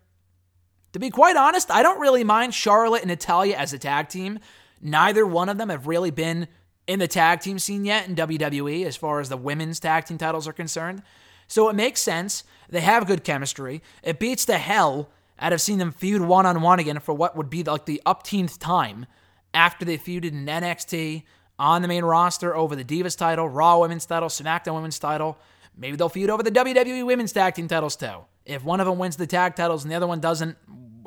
[0.93, 4.39] To be quite honest, I don't really mind Charlotte and Natalya as a tag team.
[4.81, 6.47] Neither one of them have really been
[6.87, 10.17] in the tag team scene yet in WWE as far as the women's tag team
[10.17, 11.01] titles are concerned.
[11.51, 12.45] So it makes sense.
[12.69, 13.81] They have good chemistry.
[14.03, 17.35] It beats the hell out of seeing them feud one on one again for what
[17.35, 19.05] would be like the upteenth time
[19.53, 21.23] after they feuded in NXT
[21.59, 25.37] on the main roster over the Divas title, Raw Women's title, SmackDown Women's title.
[25.75, 28.19] Maybe they'll feud over the WWE Women's Tag Team titles too.
[28.45, 30.55] If one of them wins the tag titles and the other one doesn't,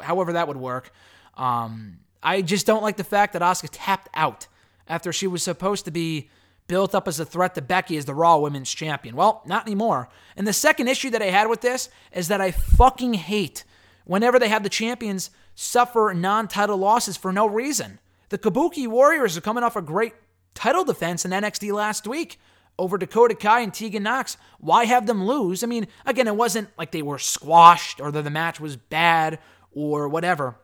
[0.02, 0.92] however that would work.
[1.38, 4.46] Um, I just don't like the fact that Asuka tapped out
[4.86, 6.28] after she was supposed to be
[6.66, 9.16] built up as a threat to Becky as the Raw Women's Champion.
[9.16, 10.08] Well, not anymore.
[10.36, 13.64] And the second issue that I had with this is that I fucking hate
[14.04, 17.98] whenever they have the champions suffer non title losses for no reason.
[18.30, 20.14] The Kabuki Warriors are coming off a great
[20.54, 22.38] title defense in NXT last week
[22.78, 24.36] over Dakota Kai and Tegan Nox.
[24.58, 25.62] Why have them lose?
[25.62, 29.38] I mean, again, it wasn't like they were squashed or that the match was bad
[29.72, 30.56] or whatever.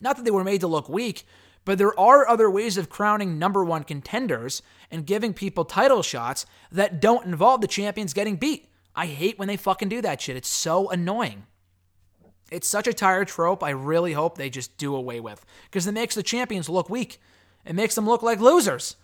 [0.00, 1.24] Not that they were made to look weak,
[1.64, 6.46] but there are other ways of crowning number one contenders and giving people title shots
[6.70, 8.68] that don't involve the champions getting beat.
[8.94, 10.36] I hate when they fucking do that shit.
[10.36, 11.46] It's so annoying.
[12.50, 13.64] It's such a tired trope.
[13.64, 17.20] I really hope they just do away with because it makes the champions look weak.
[17.64, 18.96] It makes them look like losers.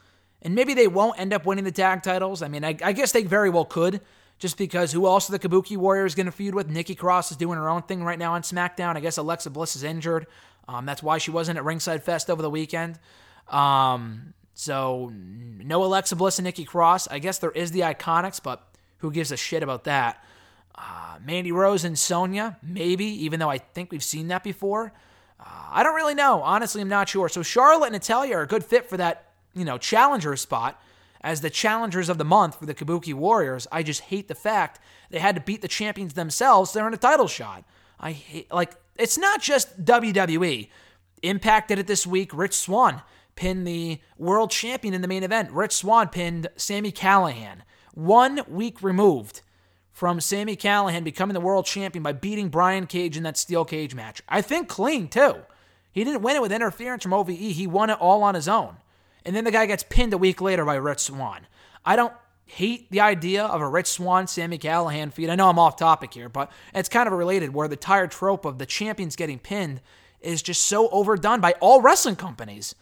[0.42, 2.42] And maybe they won't end up winning the tag titles.
[2.42, 4.00] I mean, I, I guess they very well could,
[4.40, 6.68] just because who else the Kabuki Warriors going to feud with?
[6.68, 8.96] Nikki Cross is doing her own thing right now on SmackDown.
[8.96, 10.26] I guess Alexa Bliss is injured.
[10.66, 12.98] Um, that's why she wasn't at Ringside Fest over the weekend.
[13.48, 17.06] Um, so no Alexa Bliss and Nikki Cross.
[17.08, 18.66] I guess there is the Iconics, but
[18.98, 20.24] who gives a shit about that?
[20.74, 24.94] Uh, Mandy Rose and Sonya, maybe, even though I think we've seen that before.
[25.38, 26.40] Uh, I don't really know.
[26.40, 27.28] Honestly, I'm not sure.
[27.28, 30.80] So Charlotte and Natalya are a good fit for that, you know, challenger spot
[31.20, 33.66] as the challengers of the month for the Kabuki Warriors.
[33.70, 34.80] I just hate the fact
[35.10, 36.72] they had to beat the champions themselves.
[36.72, 37.64] They're in a title shot.
[37.98, 40.68] I hate, like, it's not just WWE.
[41.22, 42.32] Impact did it this week.
[42.32, 43.02] Rich Swann
[43.36, 45.50] pinned the world champion in the main event.
[45.50, 47.62] Rich Swann pinned Sami Callihan.
[47.94, 49.42] One week removed
[49.92, 53.94] from Sami Callihan becoming the world champion by beating Brian Cage in that steel cage
[53.94, 54.22] match.
[54.28, 55.36] I think clean, too.
[55.92, 58.76] He didn't win it with interference from OVE, he won it all on his own.
[59.24, 61.46] And then the guy gets pinned a week later by Rich Swann.
[61.84, 62.12] I don't
[62.46, 65.30] hate the idea of a Rich Swann, Sami Callihan feud.
[65.30, 68.44] I know I'm off topic here, but it's kind of related where the tired trope
[68.44, 69.80] of the champions getting pinned
[70.20, 72.74] is just so overdone by all wrestling companies.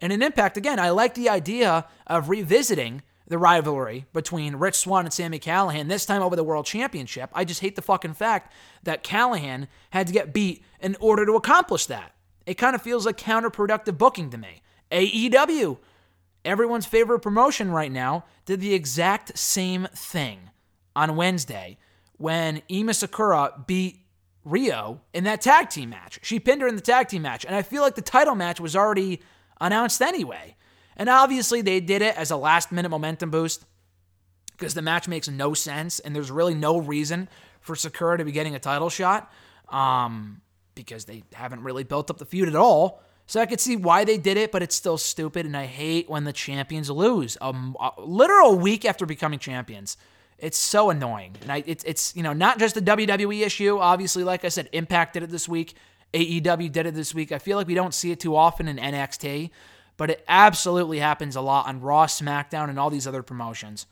[0.00, 5.06] And in Impact, again, I like the idea of revisiting the rivalry between Rich Swann
[5.06, 7.30] and Sami Callihan, this time over the World Championship.
[7.32, 8.52] I just hate the fucking fact
[8.84, 12.12] that Callihan had to get beat in order to accomplish that.
[12.44, 14.62] It kind of feels like counterproductive booking to me.
[14.90, 15.78] AEW,
[16.44, 20.50] everyone's favorite promotion right now, did the exact same thing
[20.94, 21.78] on Wednesday
[22.16, 24.00] when Emi Sakura beat
[24.46, 26.20] Riho in that tag team match.
[26.22, 28.60] She pinned her in the tag team match, and I feel like the title match
[28.60, 29.20] was already
[29.60, 30.56] announced anyway.
[30.96, 33.64] And obviously, they did it as a last minute momentum boost
[34.52, 37.28] because the match makes no sense, and there's really no reason
[37.60, 39.30] for Sakura to be getting a title shot
[39.68, 40.40] um,
[40.74, 43.02] because they haven't really built up the feud at all.
[43.26, 46.08] So I could see why they did it, but it's still stupid, and I hate
[46.08, 47.36] when the champions lose.
[47.40, 49.96] Um, a literal week after becoming champions.
[50.38, 51.34] It's so annoying.
[51.42, 53.78] And I, it's, it's, you know, not just a WWE issue.
[53.78, 55.74] Obviously, like I said, Impact did it this week.
[56.14, 57.32] AEW did it this week.
[57.32, 59.50] I feel like we don't see it too often in NXT,
[59.96, 63.86] but it absolutely happens a lot on Raw, SmackDown, and all these other promotions.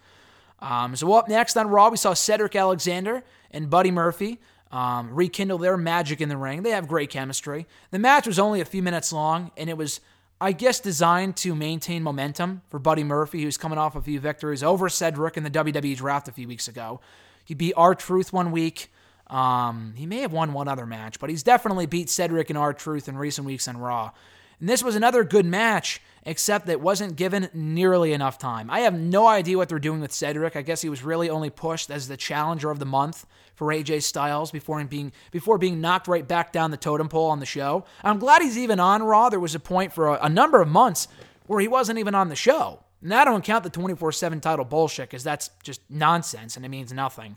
[0.60, 4.38] Um, so up next on Raw, we saw Cedric Alexander and Buddy Murphy
[4.74, 6.64] um, rekindle their magic in the ring.
[6.64, 7.68] They have great chemistry.
[7.92, 10.00] The match was only a few minutes long, and it was,
[10.40, 14.64] I guess, designed to maintain momentum for Buddy Murphy, who's coming off a few victories
[14.64, 17.00] over Cedric in the WWE draft a few weeks ago.
[17.44, 18.92] He beat R-Truth one week.
[19.28, 23.08] Um, he may have won one other match, but he's definitely beat Cedric and R-Truth
[23.08, 24.10] in recent weeks on Raw.
[24.58, 28.70] And this was another good match, except that wasn't given nearly enough time.
[28.70, 30.56] I have no idea what they're doing with Cedric.
[30.56, 34.02] I guess he was really only pushed as the challenger of the month for AJ
[34.02, 37.84] Styles before being before being knocked right back down the totem pole on the show.
[38.02, 39.28] I'm glad he's even on Raw.
[39.28, 41.08] There was a point for a, a number of months
[41.46, 42.80] where he wasn't even on the show.
[43.02, 46.92] And I don't count the 24/7 title bullshit because that's just nonsense and it means
[46.92, 47.36] nothing.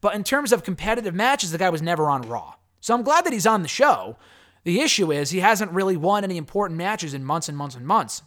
[0.00, 2.54] But in terms of competitive matches, the guy was never on Raw.
[2.80, 4.16] So I'm glad that he's on the show.
[4.64, 7.86] The issue is he hasn't really won any important matches in months and months and
[7.86, 8.22] months.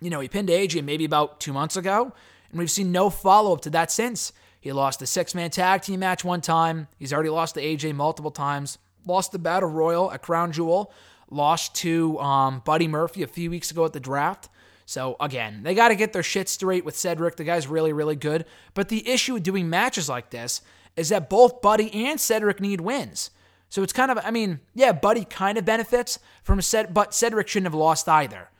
[0.00, 2.12] You know, he pinned AJ maybe about two months ago,
[2.50, 4.32] and we've seen no follow up to that since.
[4.60, 6.86] He lost a six man tag team match one time.
[6.98, 8.78] He's already lost to AJ multiple times.
[9.04, 10.92] Lost the Battle Royal at Crown Jewel.
[11.30, 14.48] Lost to um, Buddy Murphy a few weeks ago at the draft.
[14.86, 17.36] So again, they got to get their shit straight with Cedric.
[17.36, 18.44] The guy's really, really good.
[18.74, 20.60] But the issue with doing matches like this
[20.94, 23.30] is that both Buddy and Cedric need wins.
[23.72, 26.60] So it's kind of, I mean, yeah, Buddy kind of benefits from
[26.92, 28.50] but Cedric shouldn't have lost either.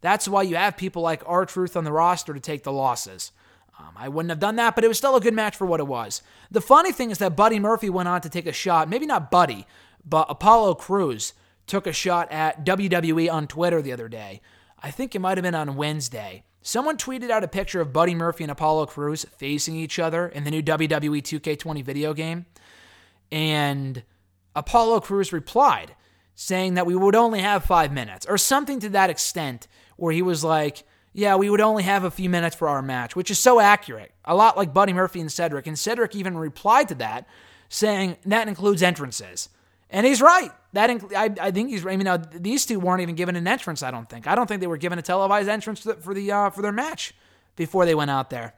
[0.00, 3.32] That's why you have people like R-Truth on the roster to take the losses.
[3.76, 5.80] Um, I wouldn't have done that, but it was still a good match for what
[5.80, 6.22] it was.
[6.52, 9.28] The funny thing is that Buddy Murphy went on to take a shot, maybe not
[9.28, 9.66] Buddy,
[10.08, 11.34] but Apollo Crews
[11.66, 14.40] took a shot at WWE on Twitter the other day.
[14.80, 16.44] I think it might have been on Wednesday.
[16.62, 20.44] Someone tweeted out a picture of Buddy Murphy and Apollo Crews facing each other in
[20.44, 22.46] the new WWE 2K20 video game.
[23.32, 24.04] And
[24.54, 25.94] Apollo Crews replied,
[26.34, 30.22] saying that we would only have five minutes, or something to that extent, where he
[30.22, 33.38] was like, yeah, we would only have a few minutes for our match, which is
[33.38, 34.12] so accurate.
[34.24, 35.66] A lot like Buddy Murphy and Cedric.
[35.66, 37.26] And Cedric even replied to that,
[37.68, 39.48] saying that includes entrances.
[39.90, 40.50] And he's right.
[40.72, 41.84] That inc- I, I think he's.
[41.84, 43.82] I mean, now, these two weren't even given an entrance.
[43.82, 44.28] I don't think.
[44.28, 47.12] I don't think they were given a televised entrance for the uh, for their match
[47.56, 48.54] before they went out there.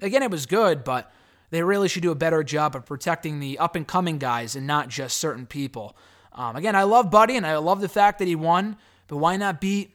[0.00, 1.10] Again, it was good, but
[1.50, 4.66] they really should do a better job of protecting the up and coming guys and
[4.66, 5.96] not just certain people.
[6.32, 9.36] Um, again, I love Buddy and I love the fact that he won, but why
[9.36, 9.92] not beat,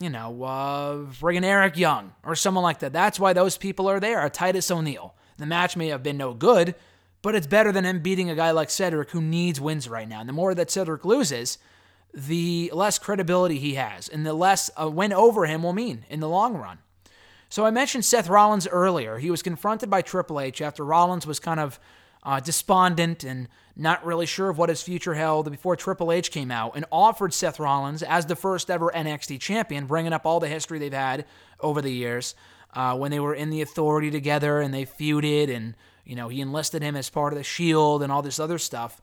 [0.00, 2.92] you know, uh, friggin' Eric Young or someone like that?
[2.92, 4.28] That's why those people are there.
[4.28, 5.14] Titus O'Neil.
[5.38, 6.74] The match may have been no good,
[7.20, 10.20] but it's better than him beating a guy like Cedric who needs wins right now.
[10.20, 11.58] And the more that Cedric loses,
[12.12, 16.20] the less credibility he has, and the less a win over him will mean in
[16.20, 16.78] the long run.
[17.52, 19.18] So I mentioned Seth Rollins earlier.
[19.18, 21.78] He was confronted by Triple H after Rollins was kind of
[22.22, 26.50] uh, despondent and not really sure of what his future held before Triple H came
[26.50, 30.48] out and offered Seth Rollins as the first ever NXT champion, bringing up all the
[30.48, 31.26] history they've had
[31.60, 32.34] over the years
[32.72, 35.74] uh, when they were in the Authority together and they feuded and
[36.06, 38.98] you know he enlisted him as part of the Shield and all this other stuff.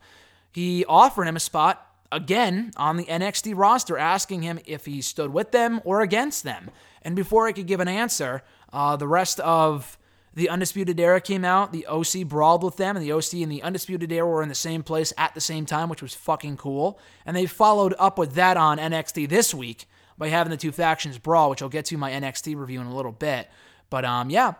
[0.50, 5.32] He offered him a spot again on the NXT roster, asking him if he stood
[5.32, 6.72] with them or against them.
[7.02, 9.98] And before I could give an answer, uh, the rest of
[10.34, 11.72] the Undisputed Era came out.
[11.72, 14.54] The OC brawled with them, and the OC and the Undisputed Era were in the
[14.54, 17.00] same place at the same time, which was fucking cool.
[17.26, 19.86] And they followed up with that on NXT this week
[20.16, 22.94] by having the two factions brawl, which I'll get to my NXT review in a
[22.94, 23.48] little bit.
[23.88, 24.54] But um, yeah.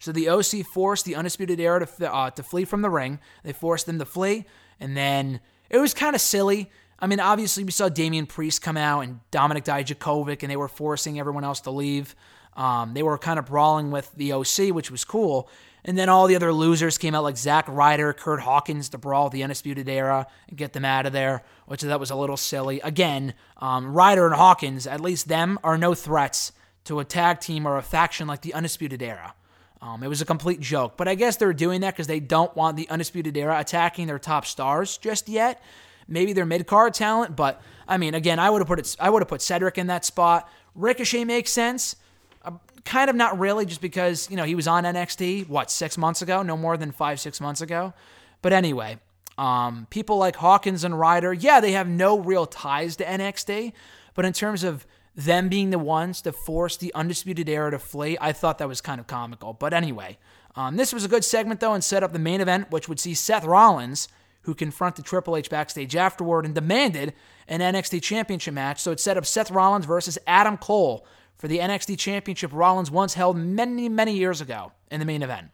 [0.00, 3.20] So the OC forced the Undisputed Era to uh, to flee from the ring.
[3.42, 4.44] They forced them to flee,
[4.80, 6.70] and then it was kind of silly.
[7.04, 10.68] I mean, obviously, we saw Damian Priest come out and Dominik Dijakovic, and they were
[10.68, 12.16] forcing everyone else to leave.
[12.56, 15.50] Um, they were kind of brawling with the OC, which was cool.
[15.84, 19.28] And then all the other losers came out, like Zack Ryder, Kurt Hawkins, to brawl
[19.28, 22.80] the Undisputed Era and get them out of there, which that was a little silly.
[22.80, 26.52] Again, um, Ryder and Hawkins, at least them, are no threats
[26.84, 29.34] to a tag team or a faction like the Undisputed Era.
[29.82, 32.56] Um, it was a complete joke, but I guess they're doing that because they don't
[32.56, 35.62] want the Undisputed Era attacking their top stars just yet.
[36.08, 38.96] Maybe their mid card talent, but I mean, again, I would have put it.
[38.98, 40.48] I would have put Cedric in that spot.
[40.74, 41.96] Ricochet makes sense.
[42.44, 42.52] Uh,
[42.84, 46.22] kind of not really, just because you know he was on NXT what six months
[46.22, 47.94] ago, no more than five six months ago.
[48.42, 48.98] But anyway,
[49.38, 53.72] um, people like Hawkins and Ryder, yeah, they have no real ties to NXT,
[54.14, 54.86] but in terms of
[55.16, 58.80] them being the ones to force the Undisputed Era to flee, I thought that was
[58.80, 59.52] kind of comical.
[59.52, 60.18] But anyway,
[60.56, 63.00] um, this was a good segment, though, and set up the main event, which would
[63.00, 64.08] see Seth Rollins,
[64.44, 67.14] who confronted Triple H backstage afterward and demanded
[67.48, 68.80] an NXT Championship match.
[68.80, 73.14] So it set up Seth Rollins versus Adam Cole for the NXT Championship Rollins once
[73.14, 75.48] held many, many years ago in the main event.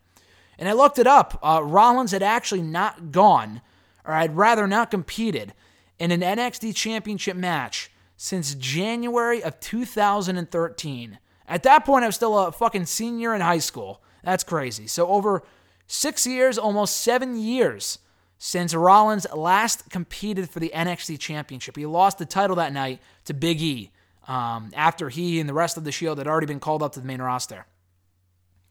[0.58, 1.38] And I looked it up.
[1.42, 3.62] Uh, Rollins had actually not gone,
[4.04, 5.54] or I'd rather not competed,
[5.98, 11.18] in an NXT Championship match since January of 2013.
[11.48, 14.02] At that point, I was still a fucking senior in high school.
[14.22, 14.86] That's crazy.
[14.86, 15.42] So, over
[15.86, 17.98] six years, almost seven years
[18.42, 21.76] since Rollins last competed for the NXT Championship.
[21.76, 23.90] He lost the title that night to Big E
[24.26, 27.00] um, after he and the rest of the Shield had already been called up to
[27.00, 27.66] the main roster.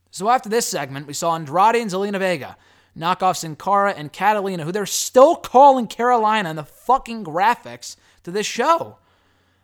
[0.10, 2.58] So, after this segment, we saw Andrade and Zelina Vega
[2.95, 7.95] knock off Sin Cara and Catalina, who they're still calling Carolina in the fucking graphics
[8.23, 8.97] to this show.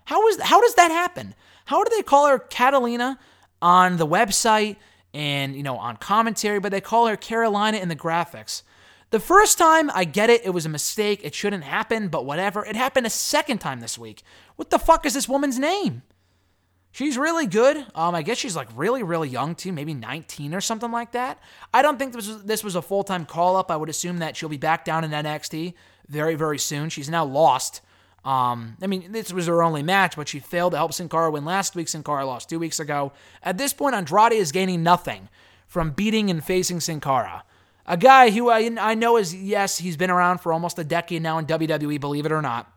[0.06, 1.34] How is how does that happen?
[1.66, 3.18] How do they call her Catalina
[3.60, 4.76] on the website
[5.16, 8.62] and you know on commentary, but they call her Carolina in the graphics?
[9.16, 11.22] The first time I get it, it was a mistake.
[11.24, 12.66] It shouldn't happen, but whatever.
[12.66, 14.24] It happened a second time this week.
[14.58, 16.02] What the fuck is this woman's name?
[16.92, 17.78] She's really good.
[17.96, 21.40] Um, I guess she's like really, really young too, maybe 19 or something like that.
[21.74, 23.72] I don't think this was this was a full time call up.
[23.72, 25.76] I would assume that she'll be back down in NXT
[26.10, 26.90] very, very soon.
[26.90, 27.80] She's now lost
[28.26, 31.32] um, I mean, this was her only match, but she failed to help Sin Cara
[31.32, 31.88] win last week.
[31.88, 33.14] Sin Cara lost two weeks ago.
[33.44, 35.30] At this point, Andrade is gaining nothing
[35.68, 37.44] from beating and facing Sin Cara.
[37.86, 41.22] A guy who I, I know is, yes, he's been around for almost a decade
[41.22, 42.72] now in WWE, believe it or not.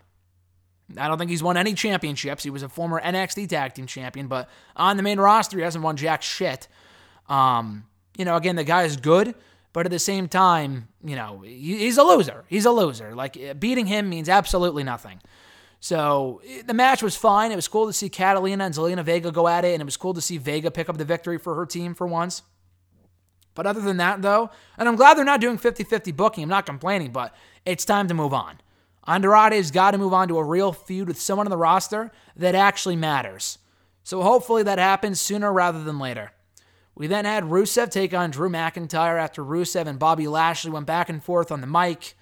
[0.96, 2.44] I don't think he's won any championships.
[2.44, 5.84] He was a former NXT Tag Team Champion, but on the main roster, he hasn't
[5.84, 6.68] won jack shit.
[7.28, 7.84] Um,
[8.16, 9.34] you know, again, the guy is good,
[9.72, 12.44] but at the same time, you know, he's a loser.
[12.48, 13.14] He's a loser.
[13.14, 15.20] Like, beating him means absolutely nothing.
[15.80, 17.52] So the match was fine.
[17.52, 19.96] It was cool to see Catalina and Zelina Vega go at it, and it was
[19.96, 22.42] cool to see Vega pick up the victory for her team for once.
[23.58, 26.48] But other than that, though, and I'm glad they're not doing 50 50 booking, I'm
[26.48, 27.34] not complaining, but
[27.66, 28.60] it's time to move on.
[29.04, 32.54] Andrade's got to move on to a real feud with someone on the roster that
[32.54, 33.58] actually matters.
[34.04, 36.30] So hopefully that happens sooner rather than later.
[36.94, 41.08] We then had Rusev take on Drew McIntyre after Rusev and Bobby Lashley went back
[41.08, 42.14] and forth on the mic.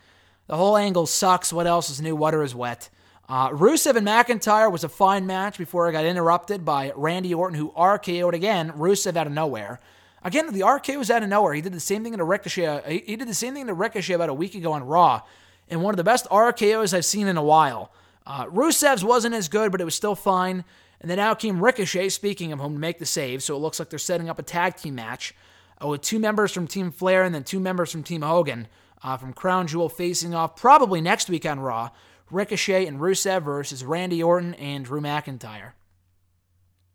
[0.47, 1.53] The whole angle sucks.
[1.53, 2.17] What else is new?
[2.17, 2.89] Water is wet.
[3.29, 7.59] Uh, Rusev and McIntyre was a fine match before it got interrupted by Randy Orton,
[7.59, 9.81] who RKO'd again, Rusev out of nowhere.
[10.27, 11.55] Again, the RKO was out of nowhere.
[11.55, 13.05] He did the same thing to Ricochet.
[13.07, 15.23] He did the same thing to Ricochet about a week ago on Raw,
[15.69, 17.93] and one of the best RKOs I've seen in a while.
[18.27, 20.65] Uh, Rusev's wasn't as good, but it was still fine.
[21.01, 23.41] And then out came Ricochet, speaking of whom, to make the save.
[23.41, 25.33] So it looks like they're setting up a tag team match
[25.81, 28.67] uh, with two members from Team Flair and then two members from Team Hogan
[29.05, 31.91] uh, from Crown Jewel facing off probably next week on Raw.
[32.33, 35.75] Ricochet and Rusev versus Randy Orton and Drew McIntyre.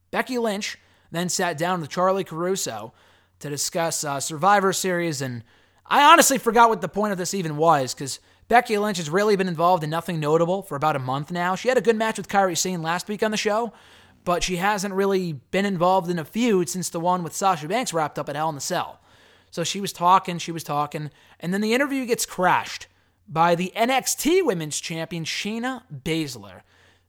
[0.09, 0.77] Becky Lynch
[1.11, 2.93] then sat down with Charly Caruso
[3.41, 5.43] to discuss uh, Survivor Series, and
[5.85, 9.35] I honestly forgot what the point of this even was because Becky Lynch has really
[9.35, 11.55] been involved in nothing notable for about a month now.
[11.55, 13.73] She had a good match with Kairi Sane last week on the show,
[14.23, 17.93] but she hasn't really been involved in a feud since the one with Sasha Banks
[17.93, 18.99] wrapped up at Hell in the Cell.
[19.51, 22.87] So she was talking, she was talking, and then the interview gets crashed
[23.27, 26.61] by the NXT Women's Champion Shayna Baszler.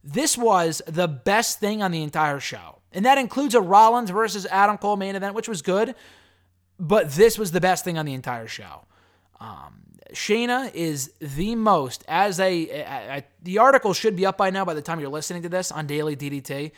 [0.05, 2.81] This was the best thing on the entire show.
[2.93, 5.95] And that includes a Rollins versus Adam Cole main event, which was good,
[6.79, 8.85] but this was the best thing on the entire show.
[9.41, 9.83] Um,
[10.13, 14.65] Shayna is the most, as a, a, a, the article should be up by now
[14.65, 16.73] by the time you're listening to this on Daily DDT,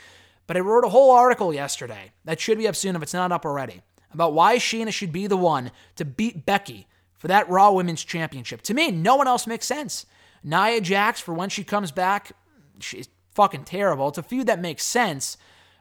[0.47, 3.33] but I wrote a whole article yesterday that should be up soon if it's not
[3.33, 6.87] up already about why Shayna should be the one to beat Becky
[7.19, 8.63] for that Raw Women's Championship.
[8.63, 10.07] To me, no one else makes sense.
[10.43, 12.33] Nia Jax, for when she comes back,
[12.79, 14.09] she's fucking terrible.
[14.09, 15.37] It's a feud that makes sense,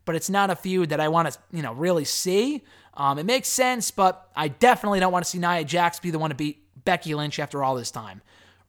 [0.06, 2.64] but it's not a feud that I want to, you know, really see.
[2.96, 6.20] Um, it makes sense, but I definitely don't want to see Nia Jax be the
[6.20, 8.22] one to beat Becky Lynch after all this time.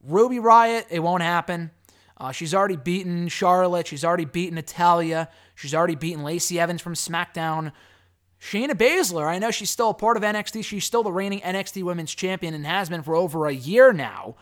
[0.02, 1.70] Ruby Riott, it won't happen.
[2.16, 3.86] Uh, she's already beaten Charlotte.
[3.86, 5.28] She's already beaten Natalya.
[5.54, 7.72] She's already beaten Lacey Evans from SmackDown.
[8.40, 10.64] Shayna Baszler, I know she's still a part of NXT.
[10.64, 14.36] She's still the reigning NXT Women's Champion and has been for over a year now.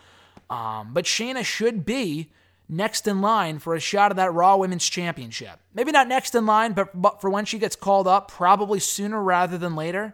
[0.49, 2.31] Um, but Shayna should be
[2.75, 5.59] next in line for a shot at that Raw Women's Championship.
[5.73, 9.21] Maybe not next in line, but, but for when she gets called up, probably sooner
[9.21, 10.13] rather than later.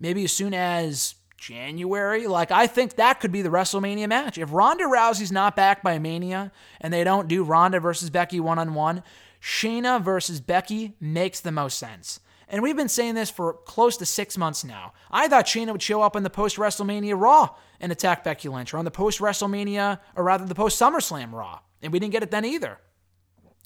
[0.00, 2.26] Maybe as soon as January.
[2.26, 4.36] Like, I think that could be the WrestleMania match.
[4.36, 8.58] If Ronda Rousey's not back by Mania and they don't do Ronda versus Becky one
[8.58, 9.02] on one,
[9.40, 12.20] Shayna versus Becky makes the most sense.
[12.48, 14.92] And we've been saying this for close to six months now.
[15.10, 18.74] I thought Shayna would show up in the post WrestleMania Raw and attack Becky Lynch,
[18.74, 21.60] or on the post WrestleMania, or rather the post SummerSlam Raw.
[21.82, 22.78] And we didn't get it then either.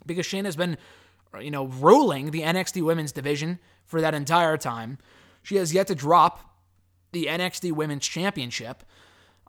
[0.04, 0.76] Because Shayna's been,
[1.40, 4.98] you know, ruling the NXT women's division for that entire time.
[5.42, 6.52] She has yet to drop
[7.12, 8.84] the NXT Women's Championship.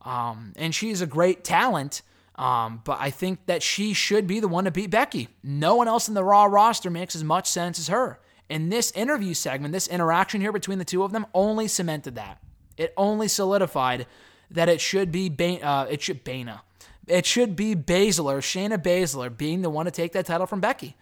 [0.04, 2.02] Um, and she's a great talent.
[2.36, 5.30] Um, but I think that she should be the one to beat Becky.
[5.44, 8.20] No one else in the Raw roster makes as much sense as her.
[8.50, 12.42] And this interview segment, this interaction here between the two of them, only cemented that.
[12.76, 14.08] It only solidified
[14.52, 15.30] that it should be
[15.62, 16.64] uh, it should Bana.
[17.08, 20.96] It should be Baszler, Shayna Baszler, being the one to take that title from Becky.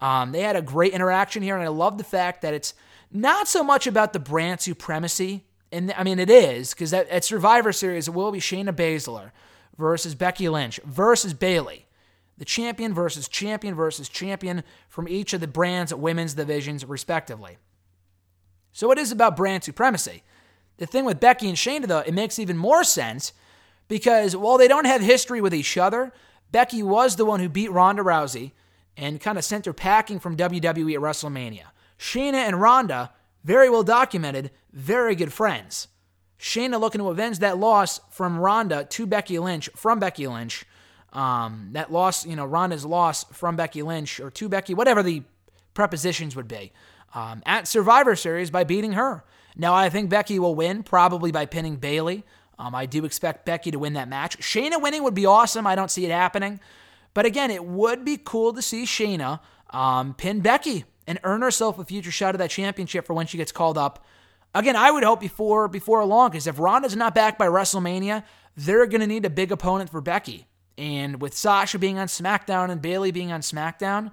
[0.00, 2.74] Um, they had a great interaction here, and I love the fact that it's
[3.12, 5.44] not so much about the brand supremacy.
[5.72, 9.30] And I mean, it is because at, at Survivor Series, it will be Shayna Baszler
[9.78, 11.86] versus Becky Lynch versus Bayley.
[12.38, 17.56] the champion versus champion versus champion from each of the brand's women's divisions, respectively.
[18.72, 20.22] So it is about brand supremacy.
[20.76, 23.32] The thing with Becky and Shayna, though, it makes even more sense
[23.88, 26.12] because while they don't have history with each other,
[26.52, 28.52] Becky was the one who beat Ronda Rousey
[28.96, 31.64] and kind of sent her packing from WWE at WrestleMania.
[31.98, 33.12] Shayna and Ronda,
[33.44, 35.88] very well documented, very good friends.
[36.38, 40.64] Shayna looking to avenge that loss from Ronda to Becky Lynch, from Becky Lynch.
[41.12, 45.22] Um, that loss, you know, Ronda's loss from Becky Lynch or to Becky, whatever the
[45.72, 46.72] prepositions would be,
[47.14, 49.24] um, at Survivor Series by beating her.
[49.56, 52.24] Now, I think Becky will win, probably by pinning Bayley.
[52.58, 54.38] Um, I do expect Becky to win that match.
[54.38, 55.66] Shayna winning would be awesome.
[55.66, 56.60] I don't see it happening.
[57.14, 59.40] But again, it would be cool to see Shayna
[59.70, 63.36] um, pin Becky and earn herself a future shot at that championship for when she
[63.36, 64.04] gets called up.
[64.54, 68.24] Again, I would hope before before long, because if Ronda's not back by WrestleMania,
[68.56, 70.46] they're going to need a big opponent for Becky.
[70.78, 74.12] And with Sasha being on SmackDown and Bayley being on SmackDown,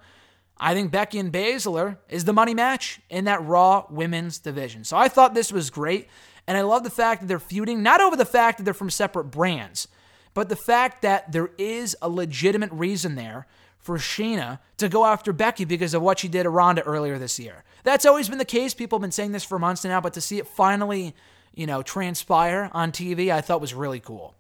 [0.58, 4.84] I think Becky and Baszler is the money match in that Raw women's division.
[4.84, 6.08] So I thought this was great.
[6.48, 8.90] And I love the fact that they're feuding, not over the fact that they're from
[8.90, 9.88] separate brands,
[10.34, 15.34] but the fact that there is a legitimate reason there for Shayna to go after
[15.34, 17.64] Becky because of what she did to Ronda earlier this year.
[17.84, 18.74] That's always been the case.
[18.74, 21.14] People have been saying this for months now, but to see it finally,
[21.54, 24.36] you know, transpire on TV, I thought was really cool.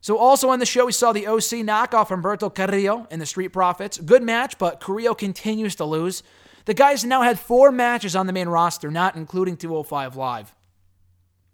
[0.00, 3.48] So also on the show, we saw the OC knockoff Humberto Carrillo in the Street
[3.48, 3.98] Profits.
[3.98, 6.22] Good match, but Carrillo continues to lose.
[6.66, 10.54] The guys now had four matches on the main roster, not including 205 Live.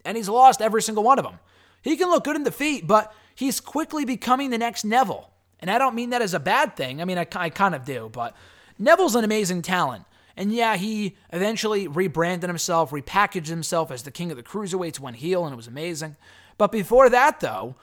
[0.05, 1.39] And he's lost every single one of them.
[1.83, 5.31] He can look good in defeat, but he's quickly becoming the next Neville.
[5.61, 7.01] And I don't mean that as a bad thing.
[7.01, 8.35] I mean, I, I kind of do, but
[8.79, 10.05] Neville's an amazing talent.
[10.37, 15.17] And yeah, he eventually rebranded himself, repackaged himself as the king of the cruiserweights, went
[15.17, 16.17] heel, and it was amazing.
[16.59, 17.77] But before that, though,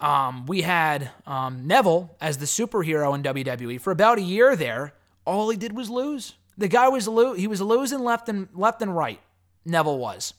[0.00, 4.94] um, we had um, Neville as the superhero in WWE for about a year there.
[5.24, 6.34] All he did was lose.
[6.58, 9.20] The guy was lo- he was losing left and left and right.
[9.64, 10.32] Neville was,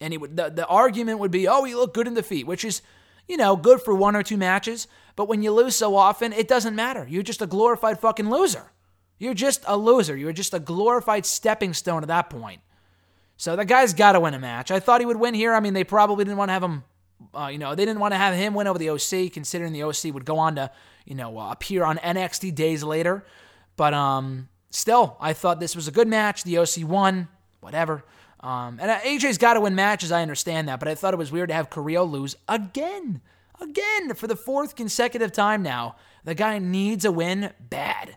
[0.00, 2.46] and he would the, the argument would be, oh, he looked good in the defeat,
[2.46, 2.82] which is,
[3.28, 4.88] you know, good for one or two matches.
[5.16, 7.06] But when you lose so often, it doesn't matter.
[7.08, 8.72] You're just a glorified fucking loser.
[9.18, 10.16] You're just a loser.
[10.16, 12.62] You're just a glorified stepping stone at that point.
[13.36, 14.70] So the guy's got to win a match.
[14.70, 15.54] I thought he would win here.
[15.54, 16.84] I mean, they probably didn't want to have him.
[17.34, 19.82] Uh, you know, they didn't want to have him win over the OC, considering the
[19.82, 20.70] OC would go on to,
[21.04, 23.26] you know, uh, appear on NXT days later.
[23.76, 26.44] But um, still, I thought this was a good match.
[26.44, 27.28] The OC won.
[27.60, 28.04] Whatever.
[28.40, 30.10] Um, and AJ's got to win matches.
[30.10, 33.20] I understand that, but I thought it was weird to have Carrillo lose again,
[33.60, 35.96] again for the fourth consecutive time now.
[36.24, 38.16] The guy needs a win bad.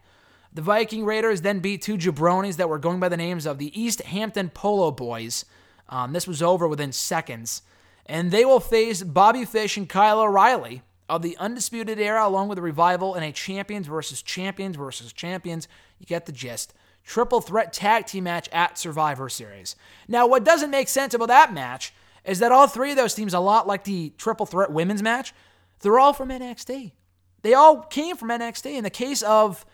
[0.54, 3.80] The Viking Raiders then beat two jabronis that were going by the names of the
[3.80, 5.46] East Hampton Polo Boys.
[5.90, 7.64] Um, this was over within seconds.
[8.06, 12.58] And they will face Bobby Fish and Kyle O'Reilly of the Undisputed Era, along with
[12.58, 15.68] the Revival, in a Champions versus Champions versus Champions.
[16.00, 16.74] You get the gist.
[17.06, 19.76] Triple threat tag team match at Survivor Series.
[20.08, 21.94] Now, what doesn't make sense about that match
[22.26, 25.34] is that all three of those teams, a lot like the triple threat women's match,
[25.82, 26.94] they're all from NXT.
[27.42, 28.76] They all came from NXT.
[28.78, 29.66] In the case of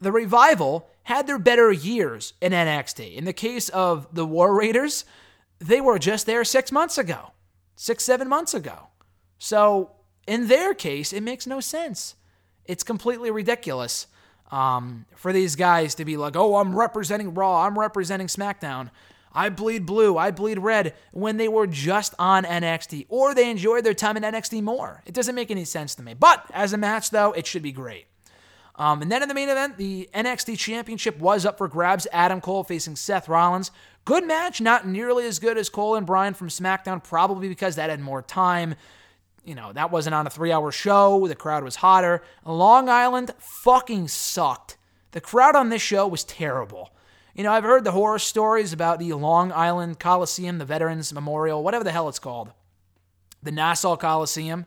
[0.00, 3.14] the Revival, had their better years in NXT.
[3.14, 5.04] In the case of the War Raiders,
[5.58, 7.32] they were just there six months ago,
[7.76, 8.88] six, seven months ago.
[9.38, 9.92] So
[10.26, 12.14] in their case, it makes no sense.
[12.66, 14.06] It's completely ridiculous
[14.54, 18.90] um, for these guys to be like, oh, I'm representing Raw, I'm representing SmackDown.
[19.32, 23.82] I bleed blue, I bleed red when they were just on NXT or they enjoyed
[23.82, 25.02] their time in NXT more.
[25.06, 26.14] It doesn't make any sense to me.
[26.14, 28.06] But as a match, though, it should be great.
[28.76, 32.06] Um, and then in the main event, the NXT Championship was up for grabs.
[32.12, 33.72] Adam Cole facing Seth Rollins.
[34.04, 37.90] Good match, not nearly as good as Cole and Bryan from SmackDown, probably because that
[37.90, 38.76] had more time.
[39.44, 41.28] You know, that wasn't on a three hour show.
[41.28, 42.22] The crowd was hotter.
[42.44, 44.76] Long Island fucking sucked.
[45.12, 46.90] The crowd on this show was terrible.
[47.34, 51.62] You know, I've heard the horror stories about the Long Island Coliseum, the Veterans Memorial,
[51.62, 52.52] whatever the hell it's called,
[53.42, 54.66] the Nassau Coliseum,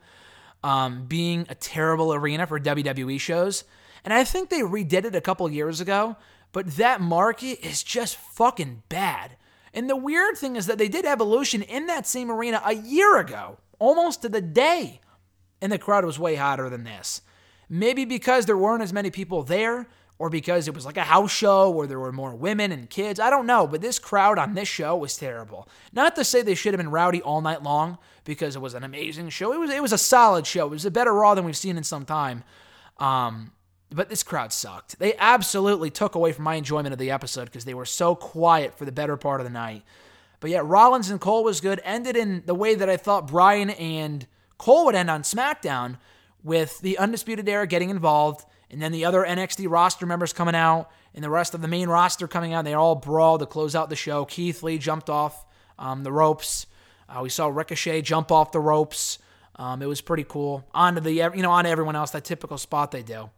[0.64, 3.64] um, being a terrible arena for WWE shows.
[4.04, 6.18] And I think they redid it a couple years ago,
[6.52, 9.38] but that market is just fucking bad.
[9.74, 13.18] And the weird thing is that they did Evolution in that same arena a year
[13.18, 15.02] ago, almost to the day.
[15.62, 17.22] And the crowd was way hotter than this.
[17.70, 19.88] Maybe because there weren't as many people there,
[20.20, 23.20] or because it was like a house show where there were more women and kids.
[23.20, 25.68] I don't know, but this crowd on this show was terrible.
[25.94, 28.84] Not to say they should have been rowdy all night long because it was an
[28.84, 29.54] amazing show.
[29.54, 30.68] It was it was a solid show.
[30.68, 32.44] It was a better Raw than we've seen in some time.
[32.98, 33.52] Um,
[33.90, 35.00] but this crowd sucked.
[35.00, 38.78] They absolutely took away from my enjoyment of the episode because they were so quiet
[38.78, 39.84] for the better part of the night.
[40.40, 41.82] But yet, Rollins and Cole was good.
[41.84, 44.28] Ended in the way that I thought Bryan and
[44.58, 45.98] Cole would end on SmackDown,
[46.44, 50.90] with the Undisputed Era getting involved, and then the other NXT roster members coming out,
[51.14, 52.64] and the rest of the main roster coming out.
[52.64, 54.26] They all brawl to close out the show.
[54.26, 55.46] Keith Lee jumped off
[55.80, 56.68] um, the ropes.
[57.10, 59.20] Uh, we saw Ricochet jump off the ropes.
[59.56, 60.66] Um, it was pretty cool.
[60.74, 63.30] On to the you know on everyone else that typical spot they do.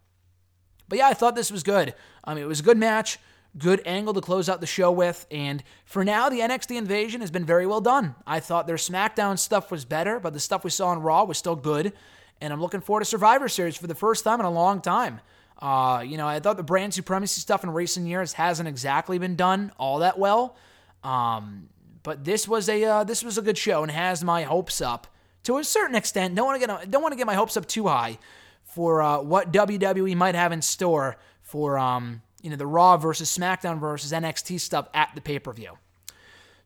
[0.88, 1.94] But yeah, I thought this was good.
[2.24, 3.20] Um, it was a good match,
[3.58, 7.32] good angle to close out the show with, and for now, the NXT invasion has
[7.32, 8.16] been very well done.
[8.28, 11.38] I thought their SmackDown stuff was better, but the stuff we saw on Raw was
[11.38, 11.94] still good,
[12.42, 15.20] and I'm looking forward to Survivor Series for the first time in a long time.
[15.60, 19.36] Uh, you know, I thought the brand supremacy stuff in recent years hasn't exactly been
[19.36, 20.56] done all that well.
[21.04, 21.70] Um,
[22.04, 25.08] but this was a uh, this was a good show and has my hopes up
[25.44, 26.36] to a certain extent.
[26.36, 28.18] Don't want to get don't want to get my hopes up too high
[28.64, 33.36] for uh, what WWE might have in store for um, you know the Raw versus
[33.36, 35.78] SmackDown versus NXT stuff at the pay per view.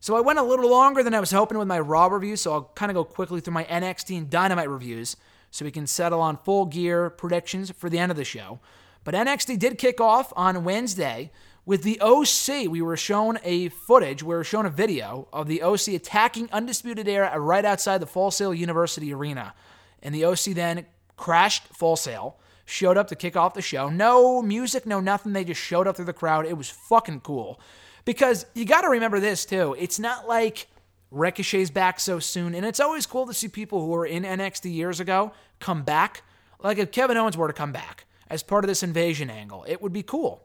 [0.00, 2.52] So I went a little longer than I was hoping with my Raw review, so
[2.52, 5.16] I'll kind of go quickly through my NXT and Dynamite reviews
[5.50, 8.60] so we can settle on full gear predictions for the end of the show.
[9.04, 11.30] But NXT did kick off on Wednesday
[11.64, 12.70] with the OC.
[12.70, 17.08] We were shown a footage, we were shown a video of the OC attacking Undisputed
[17.08, 19.54] Era right outside the Full Sail University Arena.
[20.02, 23.88] And the OC then crashed Full Sail, showed up to kick off the show.
[23.88, 25.32] No music, no nothing.
[25.32, 26.46] They just showed up through the crowd.
[26.46, 27.60] It was fucking cool.
[28.04, 29.74] Because you got to remember this too.
[29.78, 30.66] It's not like
[31.10, 32.54] Ricochet's back so soon.
[32.54, 36.22] And it's always cool to see people who were in NXT years ago come back.
[36.62, 39.80] Like if Kevin Owens were to come back as part of this invasion angle, it
[39.80, 40.42] would be cool.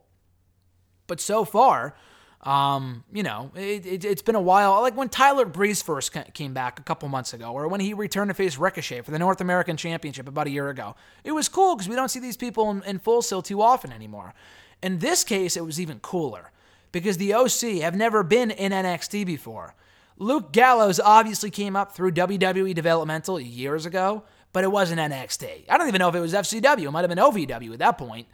[1.07, 1.95] But so far,
[2.42, 4.82] um, you know, it, it, has been a while.
[4.82, 8.30] Like when Tyler Breeze first came back a couple months ago, or when he returned
[8.30, 10.96] to face Ricochet for the North American Championship about a year ago.
[11.26, 13.92] It was cool because we don't see these people in, in Full Sail too often
[13.92, 14.34] anymore.
[14.82, 16.52] In this case, it was even cooler
[16.94, 19.76] because the OC have never been in NXT before.
[20.18, 24.24] Luke Gallows obviously came up through WWE developmental years ago,
[24.54, 25.66] but it wasn't NXT.
[25.70, 26.88] I don't even know if it was FCW.
[26.88, 28.28] It might have been OVW at that point.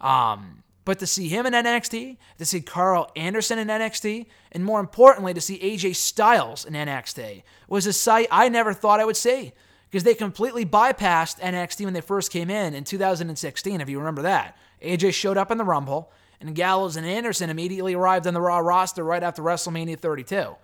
[0.00, 4.80] Um, but to see him in NXT, to see Karl Anderson in NXT, and more
[4.80, 9.16] importantly, to see AJ Styles in NXT was a sight I never thought I would
[9.16, 9.52] see
[9.90, 14.22] because they completely bypassed NXT when they first came in in 2016, if you remember
[14.22, 14.56] that.
[14.82, 16.10] AJ showed up in the Rumble,
[16.40, 20.56] and Gallows and Anderson immediately arrived on the Raw roster right after WrestleMania 32.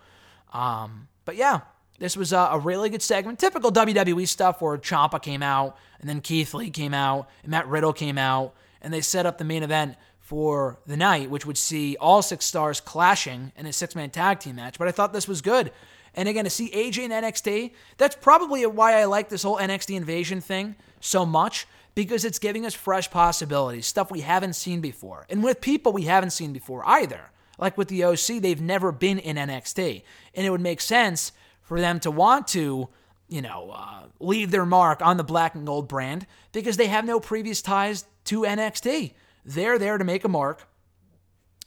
[0.52, 1.60] Um, but yeah,
[2.00, 3.38] this was a, really good segment.
[3.38, 7.68] Typical WWE stuff where Ciampa came out, and then Keith Lee came out, and Matt
[7.68, 9.96] Riddle came out, and they set up the main event
[10.30, 14.38] for the night, which would see all six stars clashing in a six man tag
[14.38, 14.78] team match.
[14.78, 15.72] But I thought this was good.
[16.14, 19.96] And again, to see AJ in NXT, that's probably why I like this whole NXT
[19.96, 21.66] invasion thing so much
[21.96, 26.04] because it's giving us fresh possibilities, stuff we haven't seen before, and with people we
[26.04, 27.32] haven't seen before either.
[27.58, 30.04] Like with the OC, they've never been in NXT.
[30.36, 32.88] And it would make sense for them to want to,
[33.28, 37.04] you know, uh, leave their mark on the black and gold brand because they have
[37.04, 39.14] no previous ties to NXT.
[39.44, 40.66] They're there to make a mark,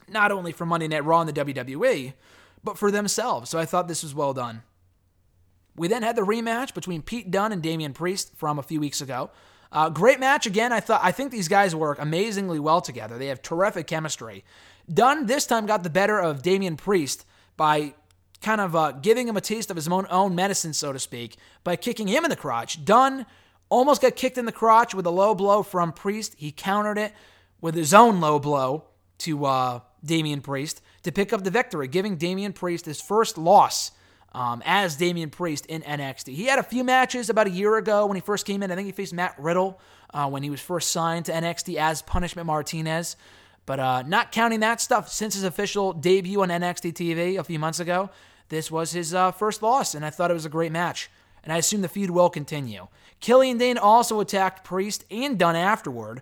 [0.08, 2.14] not only for Monday Night Raw and the WWE,
[2.64, 3.50] but for themselves.
[3.50, 4.64] So I thought this was well done.
[5.76, 9.02] We then had the rematch between Pete Dunne and Damian Priest from a few weeks
[9.02, 9.32] ago.
[9.72, 10.72] Uh, great match again.
[10.72, 13.18] I thought I think these guys work amazingly well together.
[13.18, 14.44] They have terrific chemistry.
[14.92, 17.26] Dunne this time got the better of Damian Priest
[17.58, 17.96] by
[18.42, 21.38] kind of uh, giving him a taste of his own own medicine, so to speak,
[21.64, 22.86] by kicking him in the crotch.
[22.86, 23.26] Dunne
[23.70, 26.36] almost got kicked in the crotch with a low blow from Priest.
[26.38, 27.12] He countered it
[27.64, 28.84] with his own low blow
[29.18, 33.92] to uh, Damian Priest to pick up the victory, giving Damian Priest his first loss
[34.34, 36.36] um, as Damian Priest in NXT.
[36.36, 38.72] He had a few matches about a year ago when he first came in.
[38.72, 39.80] I think he faced Matt Riddle
[40.14, 43.16] uh, when he was first signed to NXT as Punishment Martinez.
[43.66, 47.60] But uh, not counting that stuff, since his official debut on NXT TV a few
[47.60, 48.10] months ago,
[48.50, 51.10] this was his uh, first loss, and I thought it was a great match.
[51.46, 52.90] And I assume the feud will continue.
[53.22, 56.22] Killian Dain also attacked Priest and Dunne afterward.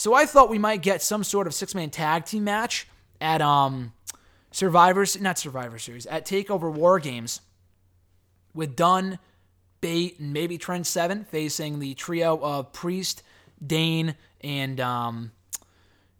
[0.00, 2.88] So I thought we might get some sort of six man tag team match
[3.20, 3.92] at um
[4.50, 7.42] Survivors, not Survivor Series, at Takeover War Games
[8.54, 9.18] with Dunne,
[9.82, 13.22] Bate, and maybe Trent Seven facing the trio of Priest,
[13.64, 15.32] Dain, and um,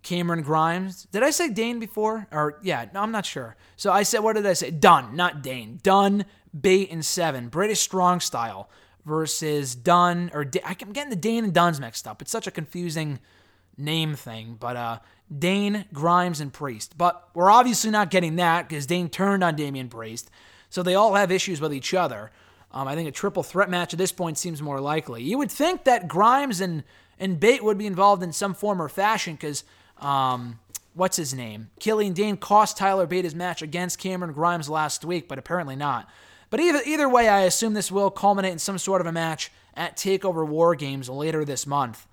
[0.02, 1.06] Cameron Grimes.
[1.10, 2.26] Did I say Dain before?
[2.30, 3.56] Or yeah, no, I'm not sure.
[3.76, 4.70] So I said, what did I say?
[4.70, 5.80] Dunne, not Dain.
[5.82, 6.26] Dunne,
[6.60, 7.48] Bate, and Seven.
[7.48, 8.68] British Strong Style
[9.06, 12.20] versus Dunne or I'm getting the Dain and Dunnes mixed up.
[12.20, 13.20] It's such a confusing
[13.80, 14.98] name thing, but uh,
[15.36, 16.96] Dain, Grimes, and Priest.
[16.98, 20.30] But we're obviously not getting that because Dain turned on Damian Priest.
[20.68, 22.30] So they all have issues with each other.
[22.72, 25.22] Um, I think a triple threat match at this point seems more likely.
[25.22, 26.84] You would think that Grimes and
[27.18, 29.62] and Bate would be involved in some form or fashion because
[29.98, 30.58] um,
[30.94, 31.70] what's his name?
[31.78, 36.08] Killian Dain cost Tyler Bate his match against Cameron Grimes last week, but apparently not.
[36.48, 39.52] But either either way, I assume this will culminate in some sort of a match
[39.74, 42.06] at Takeover War Games later this month.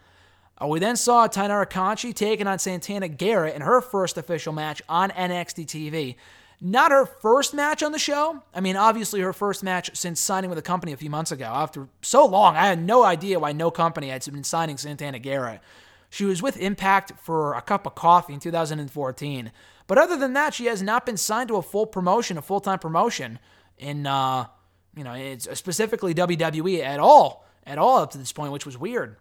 [0.61, 4.81] Uh, we then saw Taynara Conti taking on Santana Garrett in her first official match
[4.89, 6.15] on NXT TV.
[6.59, 8.41] Not her first match on the show.
[8.53, 11.45] I mean, obviously her first match since signing with the company a few months ago.
[11.45, 15.61] After so long, I had no idea why no company had been signing Santana Garrett.
[16.09, 19.51] She was with Impact for a cup of coffee in 2014.
[19.85, 22.59] But other than that, she has not been signed to a full promotion, a full
[22.59, 23.37] time promotion
[23.77, 24.47] in, uh,
[24.95, 28.77] you know, it's specifically WWE at all, at all up to this point, which was
[28.77, 29.17] weird.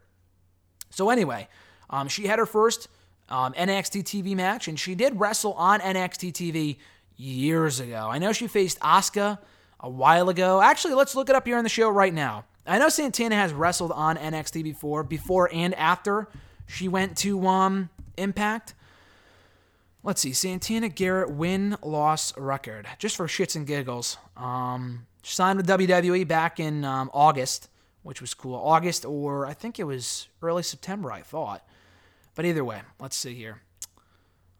[0.90, 1.48] So anyway,
[1.90, 2.88] um, she had her first
[3.28, 6.76] um, NXT TV match, and she did wrestle on NXT TV
[7.16, 8.08] years ago.
[8.10, 9.38] I know she faced Asuka
[9.80, 10.60] a while ago.
[10.60, 12.44] Actually, let's look it up here on the show right now.
[12.66, 16.28] I know Santana has wrestled on NXT before, before and after
[16.66, 18.74] she went to um, Impact.
[20.02, 24.18] Let's see, Santana Garrett win loss record, just for shits and giggles.
[24.36, 27.68] Um, signed with WWE back in um, August,
[28.06, 28.54] which was cool.
[28.54, 31.66] August or I think it was early September, I thought.
[32.36, 33.62] But either way, let's see here.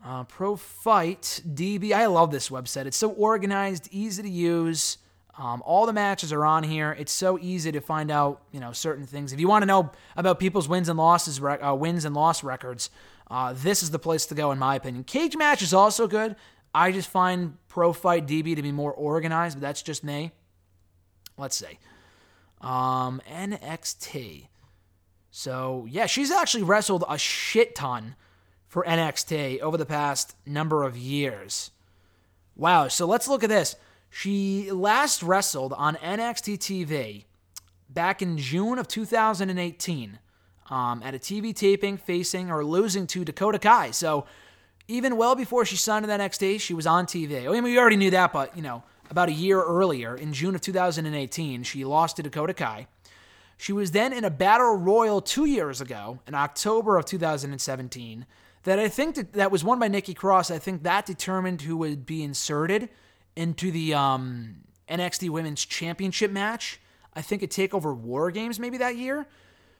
[0.05, 1.93] Uh, Pro Fight DB.
[1.93, 2.87] I love this website.
[2.87, 4.99] It's so organized, easy to use.
[5.39, 6.97] Um, all the matches are on here.
[6.99, 9.33] It's so easy to find out, you know, certain things.
[9.33, 12.91] If you want to know about people's wins and losses, uh, wins and loss records,
[13.31, 15.05] uh, this is the place to go, in my opinion.
[15.05, 16.35] Cage match is also good.
[16.75, 20.33] I just find Pro Fight DB to be more organized, but that's just me.
[21.39, 21.79] Let's see.
[22.61, 24.49] Um, NXT.
[25.31, 28.17] So yeah, she's actually wrestled a shit ton
[28.67, 31.71] for NXT over the past number of years.
[32.57, 32.89] Wow.
[32.89, 33.77] So let's look at this.
[34.09, 37.25] She last wrestled on NXT TV
[37.91, 40.19] back in June of 2018
[40.71, 43.91] um, at a TV taping facing or losing to Dakota Kai.
[43.91, 44.27] So
[44.89, 47.47] even well before she signed to NXT, she was on TV.
[47.47, 50.55] I mean, we already knew that, but you know, about a year earlier, in June
[50.55, 52.87] of 2018, she lost to Dakota Kai.
[53.57, 58.27] She was then in a battle royal two years ago, in October of 2017,
[58.65, 60.51] that I think that, that was won by Nikki Cross.
[60.51, 62.89] I think that determined who would be inserted
[63.35, 64.57] into the um,
[64.89, 66.81] NXT Women's Championship match.
[67.15, 69.27] I think at Takeover War Games maybe that year.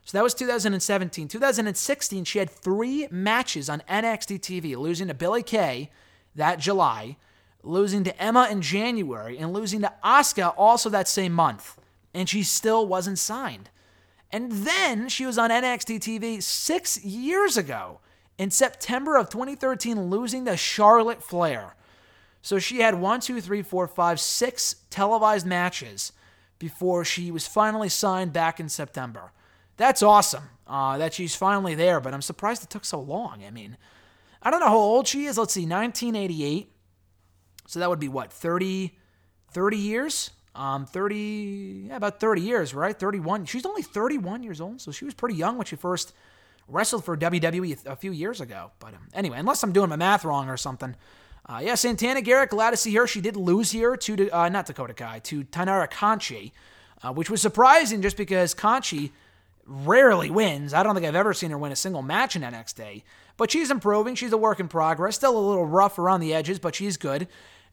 [0.05, 1.27] So that was 2017.
[1.27, 5.91] 2016, she had three matches on NXT TV, losing to Billie Kay
[6.33, 7.17] that July,
[7.67, 11.77] losing to Emma in January, and losing to Asuka also that same month.
[12.13, 13.69] And she still wasn't signed.
[14.31, 17.99] And then she was on NXT TV six years ago
[18.37, 21.75] in September of 2013, losing to Charlotte Flair.
[22.41, 26.11] So she had one, two, three, four, five, six televised matches
[26.59, 29.31] before she was finally signed back in September.
[29.77, 33.43] That's awesome uh, that she's finally there, but I'm surprised it took so long.
[33.45, 33.77] I mean,
[34.41, 35.37] I don't know how old she is.
[35.37, 36.71] Let's see, 1988.
[37.67, 38.97] So that would be what, 30,
[39.51, 40.31] 30 years?
[40.55, 42.97] Um, 30, yeah, about 30 years, right?
[42.97, 43.45] 31.
[43.45, 46.13] She's only 31 years old, so she was pretty young when she first
[46.67, 48.71] wrestled for WWE a few years ago.
[48.79, 50.95] But um, anyway, unless I'm doing my math wrong or something,
[51.45, 53.05] uh, yeah, Santana Garrett, glad to see her.
[53.05, 56.53] She did lose here to, uh, not Dakota Kai, to Taynara Conti,
[57.03, 59.13] uh, which was surprising just because Conti
[59.67, 60.73] rarely wins.
[60.73, 63.03] I don't think I've ever seen her win a single match in NXT.
[63.37, 64.15] But she's improving.
[64.15, 65.15] She's a work in progress.
[65.15, 67.27] Still a little rough around the edges, but she's good.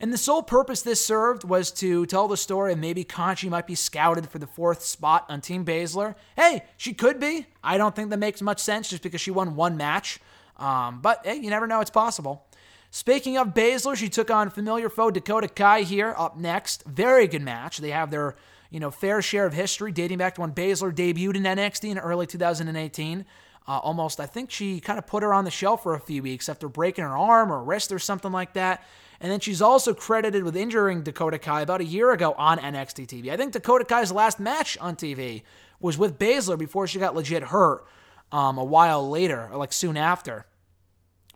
[0.04, 3.66] And the sole purpose this served was to tell the story and maybe Conti might
[3.66, 6.14] be scouted for the fourth spot on Team Baszler.
[6.36, 7.46] Hey, she could be.
[7.62, 10.20] I don't think that makes much sense just because she won one match.
[10.58, 11.80] Um, but hey, you never know.
[11.80, 12.44] It's possible.
[12.90, 16.84] Speaking of Baszler, she took on familiar foe Dakota Kai here up next.
[16.84, 17.78] Very good match.
[17.78, 18.36] They have their
[18.70, 21.98] you know fair share of history dating back to when Baszler debuted in NXT in
[21.98, 23.24] early 2018.
[23.66, 26.22] Uh, almost, I think she kind of put her on the shelf for a few
[26.22, 28.84] weeks after breaking her arm or wrist or something like that.
[29.24, 33.06] And then she's also credited with injuring Dakota Kai about a year ago on NXT
[33.06, 33.30] TV.
[33.30, 35.44] I think Dakota Kai's last match on TV
[35.80, 37.86] was with Baszler before she got legit hurt
[38.30, 40.44] um, a while later, or like soon after.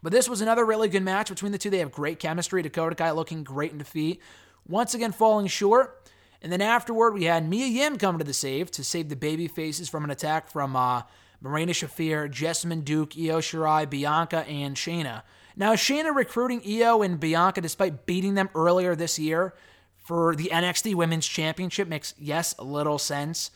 [0.03, 1.70] But this was another really good match between the two.
[1.70, 2.61] They have great chemistry.
[2.61, 4.20] Dakota Kai looking great in defeat.
[4.68, 6.11] Once again, falling short.
[6.43, 9.49] And then afterward, we had Mia Yim come to the save to save the baby
[9.49, 11.05] faces from an attack from uh,
[11.41, 15.22] Marina Shafir, Jessamyn Duke, Io Shirai, Bianca, and Shayna.
[15.59, 19.54] Now, Shayna recruiting Io and Bianca despite beating them earlier this year
[19.96, 23.50] for the NXT Women's Championship makes, yes, a little sense.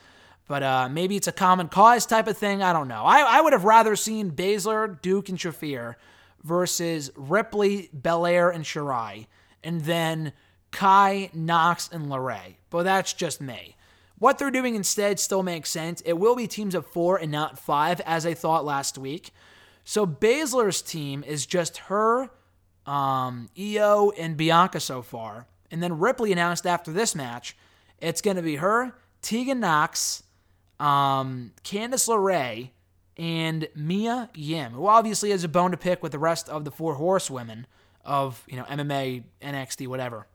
[0.48, 2.60] But uh, maybe it's a common cause type of thing.
[2.60, 3.04] I don't know.
[3.04, 5.94] I, I would have rather seen Baszler, Duke, and Shafir
[6.42, 9.28] versus Ripley, Belair, and Shirai,
[9.62, 10.32] and then
[10.72, 12.56] Kai, Nox, and LeRae.
[12.68, 13.76] But that's just me.
[14.18, 16.00] What they're doing instead still makes sense.
[16.00, 19.30] It will be teams of four and not five, as I thought last week.
[19.84, 22.30] So Baszler's team is just her,
[22.86, 25.46] um, Io, and Bianca so far.
[25.70, 27.56] And then Ripley announced after this match,
[27.98, 30.22] it's going to be her, Tegan Nox,
[30.78, 32.70] um, Candice LeRae,
[33.16, 36.70] and Mia Yim, who obviously has a bone to pick with the rest of the
[36.70, 37.66] four horsewomen
[38.04, 40.26] of you know MMA, NXT, whatever.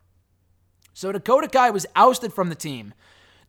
[0.94, 2.94] So Dakota Kai was ousted from the team.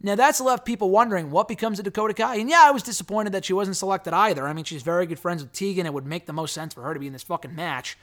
[0.01, 2.37] Now that's left people wondering what becomes of Dakota Kai.
[2.37, 4.47] And yeah, I was disappointed that she wasn't selected either.
[4.47, 5.87] I mean, she's very good friends with Tegan.
[5.87, 7.99] It would make the most sense for her to be in this fucking match.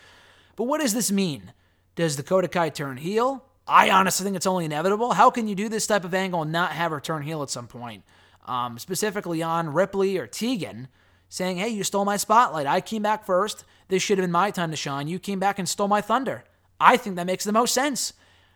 [0.55, 1.53] But what does this mean?
[1.95, 3.45] Does Dakota Kai turn heel?
[3.67, 5.13] I honestly think it's only inevitable.
[5.13, 7.49] How can you do this type of angle and not have her turn heel at
[7.49, 8.03] some point?
[8.45, 10.87] Um, specifically on Ripley or Tegan,
[11.29, 12.67] saying, hey, you stole my spotlight.
[12.67, 13.65] I came back first.
[13.87, 15.07] This should have been my time to shine.
[15.07, 16.43] You came back and stole my thunder.
[16.79, 18.13] I think that makes the most sense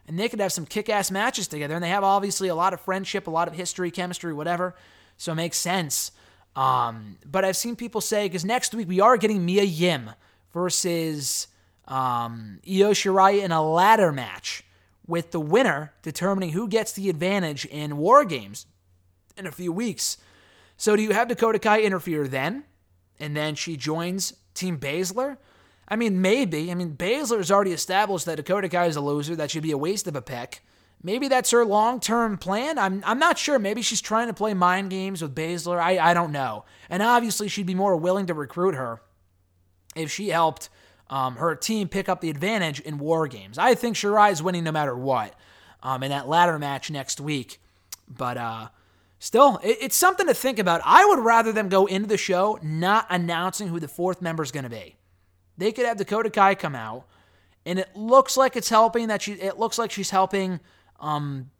[0.09, 1.75] and they could have some kick ass matches together.
[1.75, 4.75] And they have obviously a lot of friendship, a lot of history, chemistry, whatever.
[5.17, 6.11] So it makes sense.
[6.55, 10.09] Um, but I've seen people say, because next week we are getting Mia Yim
[10.51, 11.47] versus
[11.87, 14.63] um, Io Shirai in a ladder match
[15.05, 18.65] with the winner determining who gets the advantage in War Games
[19.37, 20.17] in a few weeks.
[20.75, 22.63] So do you have Dakota Kai interfere then?
[23.19, 25.37] And then she joins Team Baszler?
[25.89, 26.71] I mean, maybe.
[26.71, 29.35] I mean, Baszler's already established that Dakota Kai is a loser.
[29.35, 30.63] That should be a waste of a pick.
[31.01, 32.77] Maybe that's her long term plan.
[32.77, 33.57] I'm, I'm not sure.
[33.57, 35.79] Maybe she's trying to play mind games with Baszler.
[35.79, 36.65] I, I don't know.
[36.89, 39.01] And obviously, she'd be more willing to recruit her
[39.95, 40.69] if she helped
[41.09, 43.57] um, her team pick up the advantage in war games.
[43.57, 45.33] I think Shirai is winning no matter what
[45.81, 47.59] um, in that ladder match next week.
[48.07, 48.67] But uh,
[49.19, 50.81] still, it, it's something to think about.
[50.83, 54.51] I would rather them go into the show not announcing who the fourth member is
[54.51, 54.97] going to be.
[55.59, 57.05] They could have Dakota Kai come out,
[57.65, 59.09] and it looks like it's helping.
[59.09, 60.61] That she, it looks like she's helping,
[61.01, 61.51] um,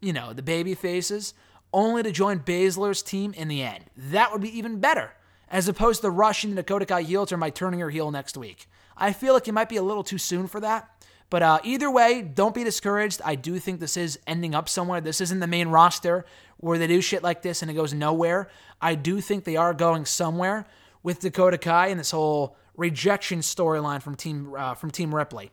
[0.00, 1.34] you know, the baby faces,
[1.72, 3.84] only to join Baszler's team in the end.
[3.96, 5.12] That would be even better,
[5.50, 8.68] as opposed to rushing Dakota Kai heel turn by turning her heel next week.
[8.96, 10.88] I feel like it might be a little too soon for that.
[11.30, 13.20] But uh, either way, don't be discouraged.
[13.24, 15.00] I do think this is ending up somewhere.
[15.00, 16.24] This isn't the main roster
[16.58, 18.48] where they do shit like this and it goes nowhere.
[18.80, 20.64] I do think they are going somewhere
[21.02, 25.50] with Dakota Kai and this whole rejection storyline from Team uh, from Team Ripley.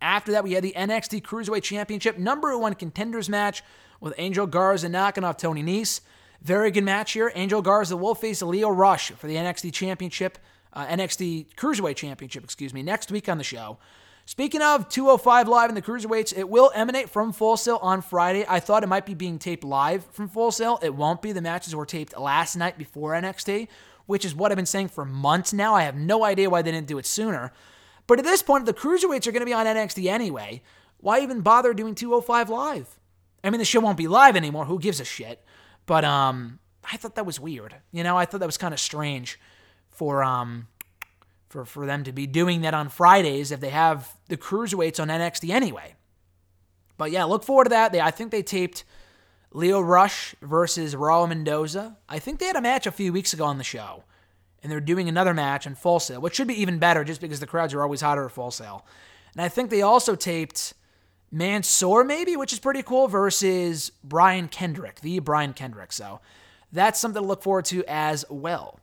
[0.00, 3.62] After that, we had the NXT Cruiserweight Championship number one contenders match
[4.00, 6.00] with Angel Garza knocking off Tony Nese.
[6.42, 7.32] Very good match here.
[7.34, 10.38] Angel Garza will face Lio Rush for the NXT Championship,
[10.72, 13.78] uh, NXT Cruiserweight Championship, excuse me, next week on the show.
[14.26, 18.44] Speaking of 205 Live in the Cruiserweights, it will emanate from Full Sail on Friday.
[18.48, 20.78] I thought it might be being taped live from Full Sail.
[20.82, 21.32] It won't be.
[21.32, 23.68] The matches were taped last night before NXT
[24.06, 25.74] which is what I've been saying for months now.
[25.74, 27.52] I have no idea why they didn't do it sooner.
[28.06, 30.62] But at this point, the cruiserweights are going to be on NXT anyway.
[30.98, 32.98] Why even bother doing 205 live?
[33.42, 34.64] I mean, the show won't be live anymore.
[34.64, 35.44] Who gives a shit?
[35.86, 36.58] But um,
[36.90, 37.76] I thought that was weird.
[37.92, 39.38] You know, I thought that was kind of strange
[39.90, 40.68] for um
[41.48, 45.08] for for them to be doing that on Fridays if they have the cruiserweights on
[45.08, 45.94] NXT anyway.
[46.98, 47.92] But yeah, look forward to that.
[47.92, 48.84] They I think they taped
[49.56, 51.96] Lio Rush versus Raul Mendoza.
[52.10, 54.04] I think they had a match a few weeks ago on the show.
[54.62, 57.40] And they're doing another match in Full Sail, which should be even better just because
[57.40, 58.84] the crowds are always hotter at Full Sail.
[59.32, 60.74] And I think they also taped
[61.32, 65.90] Mansoor, maybe, which is pretty cool, versus Brian Kendrick, the Brian Kendrick.
[65.90, 66.20] So
[66.70, 68.78] that's something to look forward to as well.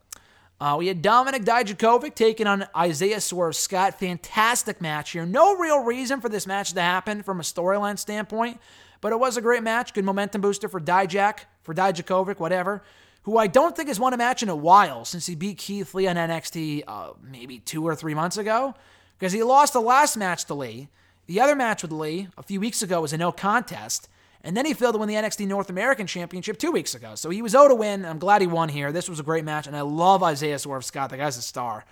[0.60, 4.00] Uh, we had Dominic Dijakovic taking on Isaiah Swerve Scott.
[4.00, 5.26] Fantastic match here.
[5.26, 8.60] No real reason for this match to happen from a storyline standpoint.
[9.04, 9.94] But it was a great match.
[9.94, 12.82] Good momentum booster for Dijak, for Dijakovic, whatever.
[13.24, 15.94] Who I don't think has won a match in a while since he beat Keith
[15.94, 18.74] Lee on NXT uh, maybe two or three months ago.
[19.20, 20.88] because he lost the last match to Lee.
[21.26, 24.08] The other match with Lee a few weeks ago was a no contest.
[24.42, 27.16] And then he failed to win the NXT North American Championship two weeks ago.
[27.16, 28.06] So he was owed to win.
[28.06, 28.94] I'm glad he won here.
[28.94, 31.10] This was a great match, and I love Isaiah Swerve Scott.
[31.10, 31.84] The guy's a star.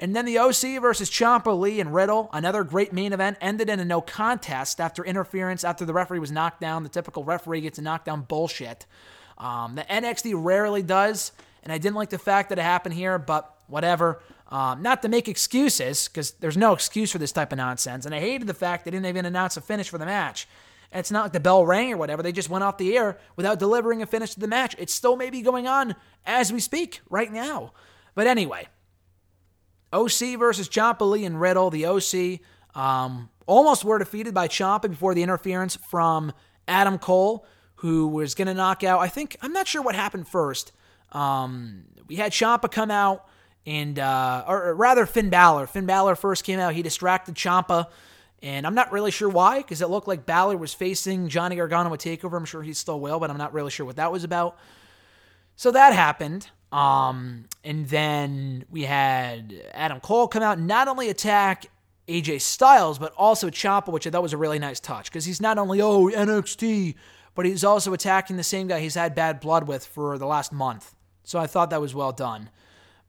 [0.00, 3.80] And then the OC versus Ciampa, Lee, and Riddle, another great main event, ended in
[3.80, 6.84] a no contest after interference, after the referee was knocked down.
[6.84, 8.86] The typical referee gets a knockdown bullshit.
[9.38, 11.32] Um, the NXT rarely does,
[11.64, 14.22] and I didn't like the fact that it happened here, but whatever.
[14.50, 18.06] Um, not to make excuses, because there's no excuse for this type of nonsense.
[18.06, 20.48] And I hated the fact they didn't even announce a finish for the match.
[20.90, 22.22] And it's not like the bell rang or whatever.
[22.22, 24.74] They just went off the air without delivering a finish to the match.
[24.78, 27.72] It still may be going on as we speak right now.
[28.14, 28.68] But anyway,
[29.92, 31.70] OC versus Ciampa Lee and Riddle.
[31.70, 32.40] The OC
[32.74, 36.32] um, almost were defeated by Ciampa before the interference from
[36.66, 39.00] Adam Cole, who was going to knock out.
[39.00, 40.72] I think I'm not sure what happened first.
[41.12, 43.26] Um, we had Ciampa come out,
[43.66, 45.66] and uh, or rather Finn Balor.
[45.66, 46.74] Finn Balor first came out.
[46.74, 47.88] He distracted Ciampa.
[48.40, 51.92] And I'm not really sure why, because it looked like Balor was facing Johnny Gargano
[51.92, 52.36] at TakeOver.
[52.36, 54.56] I'm sure he still will, but I'm not really sure what that was about.
[55.56, 56.48] So that happened.
[56.70, 61.66] Um, and then we had Adam Cole come out, not only attack
[62.08, 65.40] AJ Styles, but also Ciampa, which I thought was a really nice touch, because he's
[65.40, 66.94] not only, oh, NXT,
[67.34, 70.52] but he's also attacking the same guy he's had bad blood with for the last
[70.52, 70.94] month.
[71.24, 72.50] So I thought that was well done.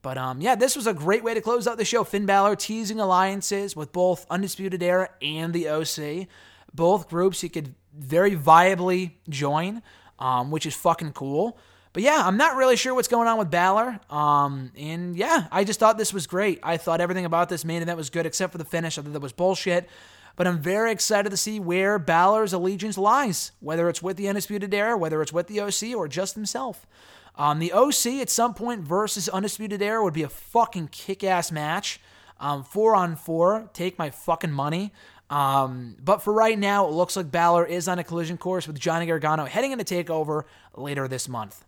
[0.01, 2.03] But um, yeah, this was a great way to close out the show.
[2.03, 6.27] Finn Balor teasing alliances with both Undisputed Era and the OC.
[6.73, 9.81] Both groups he could very viably join,
[10.19, 11.57] um, which is fucking cool.
[11.91, 13.99] But yeah, I'm not really sure what's going on with Balor.
[14.09, 16.59] Um, and yeah, I just thought this was great.
[16.61, 18.97] I thought everything about this main event was good except for the finish.
[18.97, 19.89] I thought that was bullshit.
[20.35, 24.73] But I'm very excited to see where Balor's allegiance lies, whether it's with the Undisputed
[24.73, 26.87] Era, whether it's with the OC, or just himself.
[27.35, 31.51] Um, the OC at some point versus Undisputed Era would be a fucking kick ass
[31.51, 31.99] match.
[32.39, 33.69] Um, four on four.
[33.73, 34.93] Take my fucking money.
[35.29, 38.79] Um, but for right now, it looks like Balor is on a collision course with
[38.79, 40.43] Johnny Gargano heading into TakeOver
[40.75, 41.65] later this month.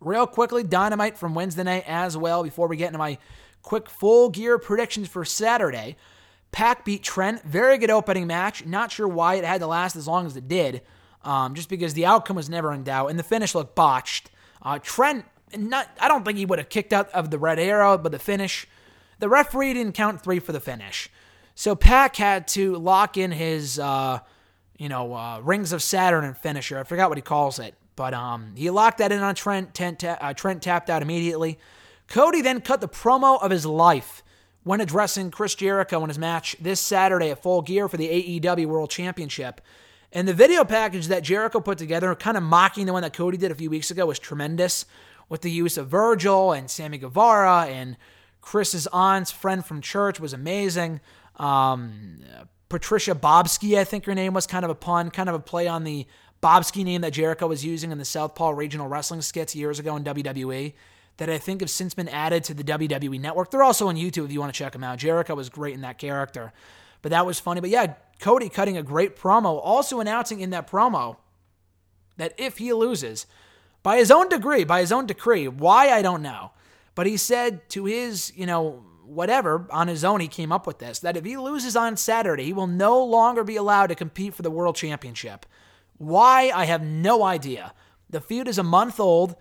[0.00, 3.18] Real quickly, Dynamite from Wednesday night as well before we get into my
[3.62, 5.96] quick full gear predictions for Saturday.
[6.52, 7.42] PAC beat Trent.
[7.42, 8.64] Very good opening match.
[8.64, 10.82] Not sure why it had to last as long as it did,
[11.22, 14.30] um, just because the outcome was never in doubt and the finish looked botched.
[14.62, 15.24] Uh, Trent,
[15.56, 18.18] not, I don't think he would have kicked out of the red arrow, but the
[18.18, 18.66] finish,
[19.18, 21.08] the referee didn't count three for the finish.
[21.54, 24.20] So PAC had to lock in his, uh,
[24.78, 26.78] you know, uh, Rings of Saturn and finisher.
[26.78, 29.74] I forgot what he calls it, but um, he locked that in on Trent.
[29.74, 31.58] Trent, uh, Trent tapped out immediately.
[32.08, 34.22] Cody then cut the promo of his life
[34.62, 38.64] when addressing Chris Jericho in his match this Saturday at Full Gear for the AEW
[38.64, 39.60] World Championship.
[40.14, 43.36] And the video package that Jericho put together, kind of mocking the one that Cody
[43.36, 44.86] did a few weeks ago, was tremendous
[45.28, 47.98] with the use of Virgil and Sammy Guevara and
[48.40, 51.02] Chris's aunt's friend from church was amazing.
[51.36, 52.20] Um,
[52.70, 55.68] Patricia Bobski, I think her name was kind of a pun, kind of a play
[55.68, 56.06] on the
[56.42, 60.04] Bobski name that Jericho was using in the Southpaw Regional Wrestling skits years ago in
[60.04, 60.72] WWE
[61.18, 63.50] that I think have since been added to the WWE network.
[63.50, 64.98] They're also on YouTube if you want to check them out.
[64.98, 66.52] Jericho was great in that character.
[67.02, 67.60] But that was funny.
[67.60, 71.16] But yeah, Cody cutting a great promo, also announcing in that promo
[72.16, 73.26] that if he loses,
[73.82, 76.52] by his own degree, by his own decree, why I don't know,
[76.94, 80.78] but he said to his, you know, whatever, on his own, he came up with
[80.78, 84.34] this that if he loses on Saturday, he will no longer be allowed to compete
[84.34, 85.46] for the World Championship.
[86.00, 86.50] Why?
[86.54, 87.74] I have no idea.
[88.08, 89.36] The feud is a month old.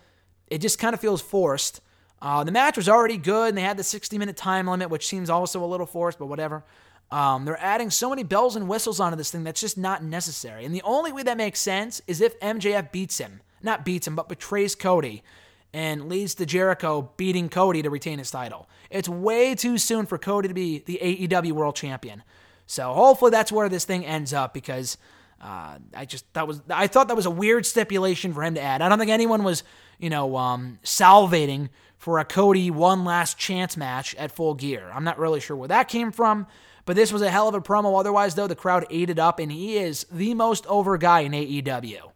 [0.48, 1.80] It just kind of feels forced.
[2.22, 5.08] Uh, the match was already good, and they had the 60 minute time limit, which
[5.08, 6.66] seems also a little forced, but whatever.
[7.12, 10.66] Um, they're adding so many bells and whistles onto this thing that's just not necessary.
[10.66, 13.40] And the only way that makes sense is if MJF beats him.
[13.64, 15.24] Not beats him, but betrays Cody
[15.72, 18.68] and leads to Jericho beating Cody to retain his title.
[18.90, 22.24] It's way too soon for Cody to be the AEW World Champion.
[22.66, 24.98] So hopefully that's where this thing ends up because
[25.42, 28.62] uh, I just that was I thought that was a weird stipulation for him to
[28.62, 28.82] add.
[28.82, 29.64] I don't think anyone was
[29.98, 34.92] you know um, salivating for a Cody one last chance match at Full Gear.
[34.94, 36.48] I'm not really sure where that came from.
[36.86, 38.00] But this was a hell of a promo.
[38.00, 41.34] Otherwise, though, the crowd ate it up, and he is the most over guy in
[41.34, 42.12] AEW.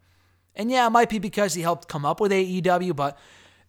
[0.56, 3.18] And yeah, it might be because he helped come up with AEW, but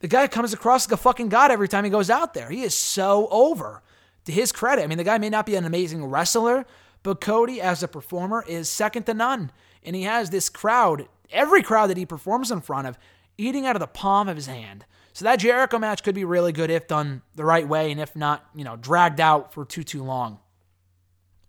[0.01, 2.49] the guy comes across like a fucking god every time he goes out there.
[2.49, 3.83] He is so over.
[4.25, 6.65] To his credit, I mean, the guy may not be an amazing wrestler,
[7.05, 9.53] but Cody, as a performer, is second to none.
[9.85, 12.99] And he has this crowd, every crowd that he performs in front of,
[13.39, 14.87] eating out of the palm of his hand.
[15.13, 18.17] So that Jericho match could be really good if done the right way, and if
[18.17, 20.41] not, you know, dragged out for too, too long.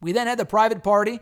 [0.02, 1.20] We then had the private party,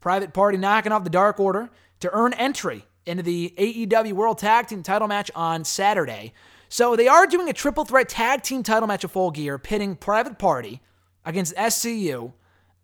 [0.00, 1.68] private party knocking off the Dark Order
[2.00, 6.32] to earn entry into the AEW World Tag Team title match on Saturday.
[6.68, 9.96] So they are doing a triple threat tag team title match of full gear, pitting
[9.96, 10.80] Private Party,
[11.24, 12.32] against SCU,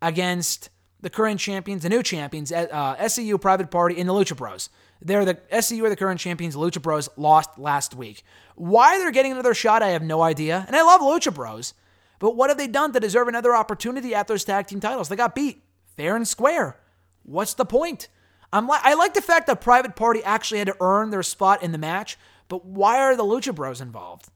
[0.01, 0.69] against
[1.01, 4.69] the current champions, the new champions, uh, SCU Private Party, and the Lucha Bros.
[5.01, 6.55] They're the SCU are the current champions.
[6.55, 8.23] Lucha Bros lost last week.
[8.55, 10.65] Why they're getting another shot, I have no idea.
[10.67, 11.73] And I love Lucha Bros,
[12.19, 15.07] but what have they done to deserve another opportunity at those tag team titles?
[15.07, 15.63] They got beat
[15.95, 16.77] fair and square.
[17.23, 18.09] What's the point?
[18.51, 21.63] I'm li- I like the fact that Private Party actually had to earn their spot
[21.63, 24.29] in the match, but why are the Lucha Bros involved?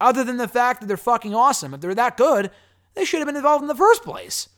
[0.00, 1.74] Other than the fact that they're fucking awesome.
[1.74, 2.50] If they're that good,
[2.94, 4.48] they should have been involved in the first place.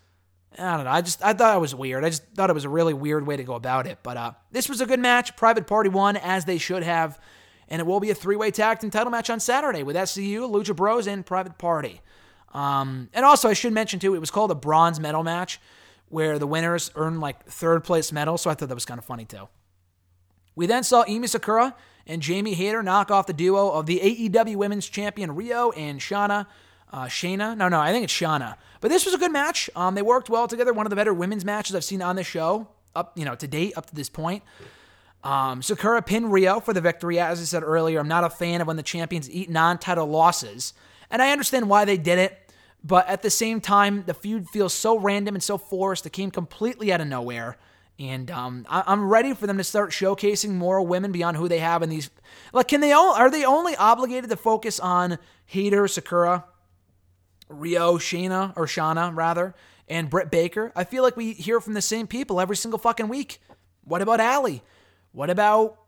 [0.58, 0.90] I don't know.
[0.90, 2.04] I just I thought it was weird.
[2.04, 3.98] I just thought it was a really weird way to go about it.
[4.02, 5.36] But uh, this was a good match.
[5.36, 7.20] Private Party won as they should have,
[7.68, 10.74] and it will be a three-way tag team title match on Saturday with SCU, Lucha
[10.74, 12.00] Bros, and Private Party.
[12.52, 15.60] Um, and also, I should mention too, it was called a bronze medal match,
[16.08, 18.36] where the winners earn like third place medal.
[18.36, 19.48] So I thought that was kind of funny too.
[20.56, 21.76] We then saw Emi Sakura
[22.06, 26.48] and Jamie Hayter knock off the duo of the AEW Women's Champion Riho and Shanna.
[26.92, 27.56] Uh, Shayna?
[27.56, 28.56] No, no, I think it's Shana.
[28.80, 29.70] But this was a good match.
[29.76, 30.72] Um, they worked well together.
[30.72, 33.46] One of the better women's matches I've seen on the show up, you know, to
[33.46, 34.42] date up to this point.
[35.22, 37.20] Um, Sakura pinned Riho for the victory.
[37.20, 40.72] As I said earlier, I'm not a fan of when the champions eat non-title losses,
[41.10, 42.38] and I understand why they did it.
[42.82, 46.06] But at the same time, the feud feels so random and so forced.
[46.06, 47.58] It came completely out of nowhere.
[47.98, 51.58] And um, I- am ready for them to start showcasing more women beyond who they
[51.58, 52.08] have in these.
[52.54, 52.92] Like, can they?
[52.92, 56.46] All, are they only obligated to focus on Hater Sakura,
[57.50, 59.54] Riho, Shayna, or Shana rather,
[59.88, 60.72] and Britt Baker?
[60.74, 63.40] I feel like we hear from the same people every single fucking week.
[63.84, 64.62] What about Allie?
[65.12, 65.78] What about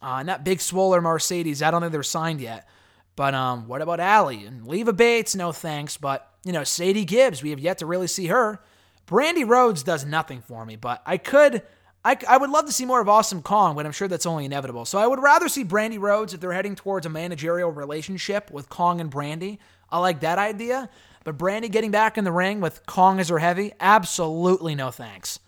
[0.00, 1.62] uh, not Big Swoller Mercedes?
[1.62, 2.68] I don't think they're signed yet.
[3.14, 5.36] But um, what about Allie and Leva Bates?
[5.36, 5.96] No thanks.
[5.96, 8.60] But you know, Sadie Gibbs, we have yet to really see her.
[9.06, 11.62] Brandi Rhodes does nothing for me, but I could,
[12.04, 14.44] I, I would love to see more of Awesome Kong, but I'm sure that's only
[14.44, 14.84] inevitable.
[14.84, 18.68] So I would rather see Brandi Rhodes if they're heading towards a managerial relationship with
[18.68, 19.58] Kong and Brandi.
[19.90, 20.88] I like that idea.
[21.24, 25.38] But Brandi getting back in the ring with Kong as her heavy, absolutely no thanks.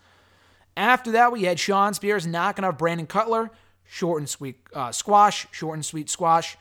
[0.77, 3.51] After that, we had Shawn Spears knocking off Brandon Cutler,
[3.85, 6.57] short and sweet uh, squash, short and sweet squash.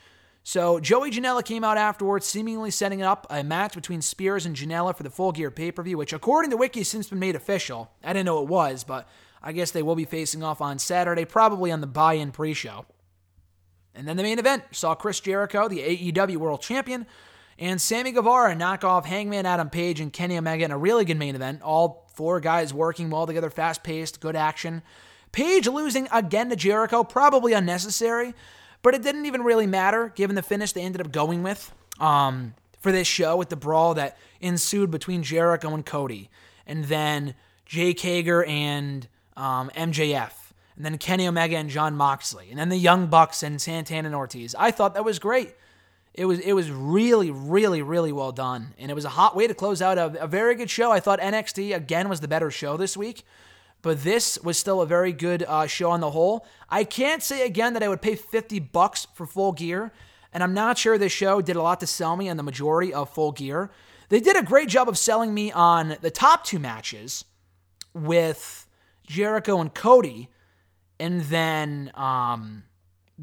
[0.46, 4.94] So Joey Janela came out afterwards, seemingly setting up a match between Spears and Janela
[4.94, 7.34] for the Full Gear pay per view, which according to Wiki has since been made
[7.34, 7.90] official.
[8.04, 9.08] I didn't know it was, but
[9.42, 12.84] I guess they will be facing off on Saturday, probably on the buy-in pre-show.
[13.94, 17.06] And then the main event saw Chris Jericho, the AEW World Champion,
[17.58, 21.18] and Sammy Guevara knock off Hangman Adam Page and Kenny Omega in a really good
[21.18, 21.62] main event.
[21.62, 24.82] All four guys working well together, fast-paced, good action.
[25.32, 28.34] Page losing again to Jericho, probably unnecessary.
[28.82, 32.54] But it didn't even really matter given the finish they ended up going with um,
[32.80, 36.28] for this show with the brawl that ensued between Jericho and Cody.
[36.66, 37.34] And then
[37.64, 40.32] Jake Hager and um, MJF.
[40.76, 42.48] And then Kenny Omega and Jon Moxley.
[42.50, 44.54] And then the Young Bucks and Santana and Ortiz.
[44.58, 45.54] I thought that was great.
[46.14, 48.74] It was it was really, really, really well done.
[48.78, 50.92] And it was a hot way to close out a, a very good show.
[50.92, 53.24] I thought NXT, again, was the better show this week
[53.84, 56.46] but this was still a very good uh, show on the whole.
[56.70, 59.92] I can't say again that I would pay 50 bucks for full gear,
[60.32, 62.94] and I'm not sure this show did a lot to sell me on the majority
[62.94, 63.70] of full gear.
[64.08, 67.26] They did a great job of selling me on the top two matches
[67.92, 68.66] with
[69.06, 70.30] Jericho and Cody,
[70.98, 72.64] and then um,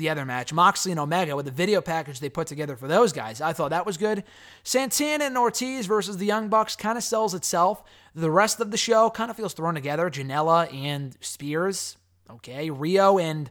[0.02, 3.14] the other match, Moxley and Omega, with the video package they put together for those
[3.14, 3.40] guys.
[3.40, 4.24] I thought that was good.
[4.64, 7.84] Santana and Ortiz versus the Young Bucks kind of sells itself.
[8.14, 10.10] The rest of the show kind of feels thrown together.
[10.10, 11.98] Janela and Spears,
[12.30, 12.70] okay.
[12.70, 13.50] Riho and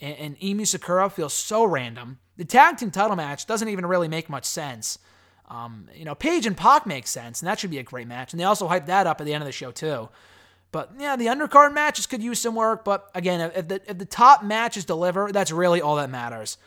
[0.00, 2.18] and, and Emi Sakura feels so random.
[2.36, 4.98] The tag team title match doesn't even really make much sense.
[5.48, 8.32] Um, you know, Page and Pac makes sense, and that should be a great match.
[8.32, 10.08] And they also hyped that up at the end of the show too.
[10.72, 12.84] But yeah, the undercard matches could use some work.
[12.84, 16.58] But again, if the, if the top matches deliver, that's really all that matters.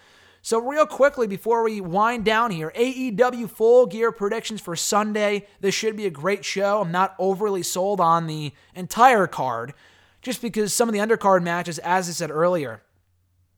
[0.42, 5.48] So, real quickly before we wind down here, AEW full gear predictions for Sunday.
[5.60, 6.82] This should be a great show.
[6.82, 9.74] I'm not overly sold on the entire card,
[10.22, 12.82] just because some of the undercard matches, as I said earlier,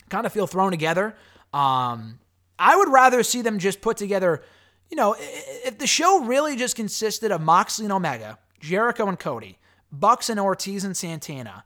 [0.09, 1.15] kind of feel thrown together.
[1.53, 2.19] Um,
[2.57, 4.41] I would rather see them just put together,
[4.89, 9.59] you know, if the show really just consisted of Moxley and Omega, Jericho and Cody,
[9.91, 11.65] Bucks and Ortiz and Santana,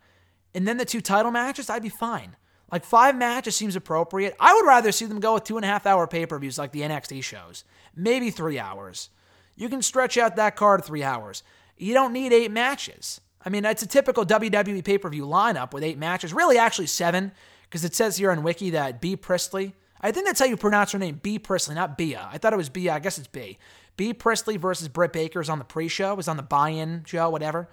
[0.53, 2.36] and then the two title matches, I'd be fine.
[2.71, 4.36] Like five matches seems appropriate.
[4.39, 6.57] I would rather see them go with two and a half hour pay per views
[6.57, 7.63] like the NXT shows,
[7.95, 9.09] maybe three hours.
[9.55, 11.43] You can stretch out that card three hours.
[11.78, 13.21] You don't need eight matches.
[13.45, 16.88] I mean, it's a typical WWE pay per view lineup with eight matches, really, actually
[16.88, 17.32] seven,
[17.63, 19.15] because it says here on Wiki that B.
[19.15, 21.38] Priestley, I think that's how you pronounce her name, B.
[21.38, 22.28] Priestley, not Bia.
[22.32, 22.93] I thought it was Bia.
[22.93, 23.57] I guess it's B.
[23.97, 24.13] B.
[24.13, 27.30] Priestley versus Britt Baker is on the pre show, was on the buy in show,
[27.30, 27.69] whatever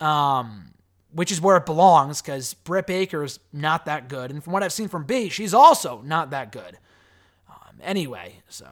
[0.00, 0.74] um,
[1.12, 4.30] which is where it belongs because Britt Baker is not that good.
[4.30, 6.78] And from what I've seen from B, she's also not that good.
[7.48, 8.66] Um, anyway, so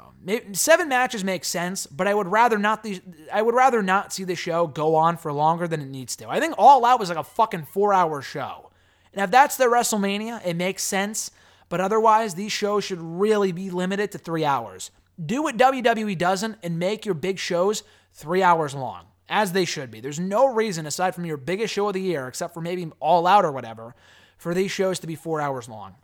[0.53, 3.01] seven matches makes sense, but I would rather not the
[3.33, 6.29] I would rather not see the show go on for longer than it needs to.
[6.29, 8.71] I think All Out was like a fucking four hour show,
[9.13, 11.31] and if that's the WrestleMania, it makes sense.
[11.69, 14.91] But otherwise, these shows should really be limited to three hours.
[15.25, 19.91] Do what WWE doesn't and make your big shows three hours long, as they should
[19.91, 19.99] be.
[19.99, 23.27] There's no reason, aside from your biggest show of the year, except for maybe All
[23.27, 23.97] Out or whatever,
[24.37, 25.95] for these shows to be four hours long.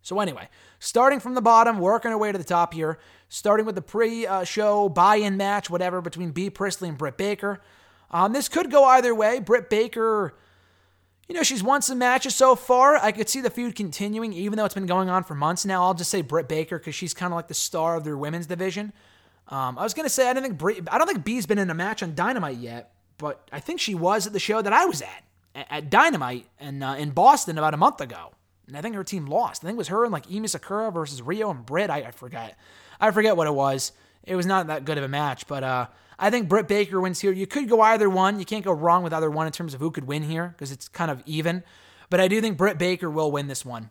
[0.00, 3.74] So, anyway, starting from the bottom, working our way to the top here, starting with
[3.74, 6.48] the pre show buy in match, whatever, between B.
[6.48, 7.60] Priestley and Britt Baker.
[8.10, 9.38] Um, this could go either way.
[9.38, 10.34] Britt Baker,
[11.28, 12.96] you know, she's won some matches so far.
[12.96, 15.82] I could see the feud continuing, even though it's been going on for months now.
[15.82, 18.46] I'll just say Britt Baker because she's kind of like the star of their women's
[18.46, 18.94] division.
[19.50, 21.70] Um, I was gonna say I don't think Brie, I don't think Bea's been in
[21.70, 24.84] a match on Dynamite yet, but I think she was at the show that I
[24.86, 25.24] was at
[25.54, 28.32] at Dynamite in uh, in Boston about a month ago
[28.70, 29.64] and I think her team lost.
[29.64, 31.90] I think it was her and like Emi Sakura versus Riho and Britt.
[31.90, 32.56] I, I forget.
[33.00, 33.92] I forget what it was.
[34.22, 35.86] It was not that good of a match, but uh,
[36.18, 37.32] I think Britt Baker wins here.
[37.32, 38.38] You could go either one.
[38.38, 40.70] You can't go wrong with either one in terms of who could win here because
[40.70, 41.64] it's kind of even.
[42.10, 43.90] But I do think Britt Baker will win this one.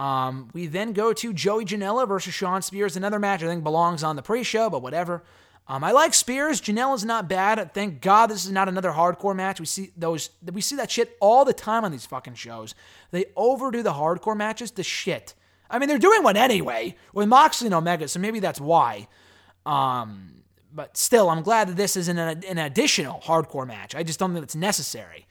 [0.00, 2.96] Um, we then go to Joey Janela versus Shawn Spears.
[2.96, 5.22] Another match I think belongs on the pre-show, but whatever.
[5.68, 6.58] Um, I like Spears.
[6.58, 7.74] Janela's not bad.
[7.74, 9.60] Thank God this is not another hardcore match.
[9.60, 10.30] We see those.
[10.50, 12.74] We see that shit all the time on these fucking shows.
[13.10, 15.34] They overdo the hardcore matches to shit.
[15.68, 19.06] I mean, they're doing one anyway with Moxley and Omega, so maybe that's why.
[19.66, 20.42] Um,
[20.72, 23.94] but still, I'm glad that this isn't an, an additional hardcore match.
[23.94, 25.26] I just don't think it's necessary.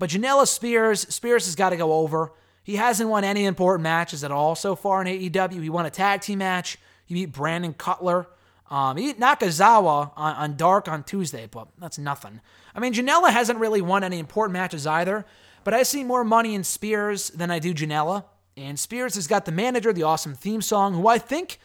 [0.00, 2.32] But Janela Spears, Spears has got to go over.
[2.68, 5.62] He hasn't won any important matches at all so far in AEW.
[5.62, 6.76] He won a tag team match.
[7.06, 8.26] He beat Brandon Cutler.
[8.70, 12.42] Um, he beat Nakazawa on, on Dark on Tuesday, but that's nothing.
[12.74, 15.24] I mean, Janela hasn't really won any important matches either,
[15.64, 18.24] but I see more money in Spears than I do Janela.
[18.54, 21.58] And Spears has got the manager, the awesome theme song, who I think,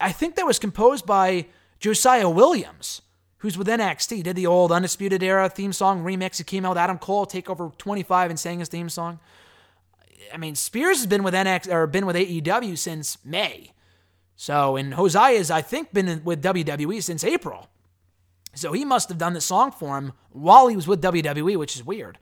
[0.00, 1.46] I think that was composed by
[1.78, 3.02] Josiah Williams,
[3.38, 4.24] who's with NXT.
[4.24, 6.38] Did the old Undisputed Era theme song remix.
[6.38, 9.20] He came out with Adam Cole, take over 25 and sang his theme song.
[10.32, 13.72] I mean, Spears has been with NX or been with AEW since May.
[14.36, 17.68] So, and Hosaya's, I think, been with WWE since April.
[18.54, 21.76] So he must have done the song for him while he was with WWE, which
[21.76, 22.18] is weird.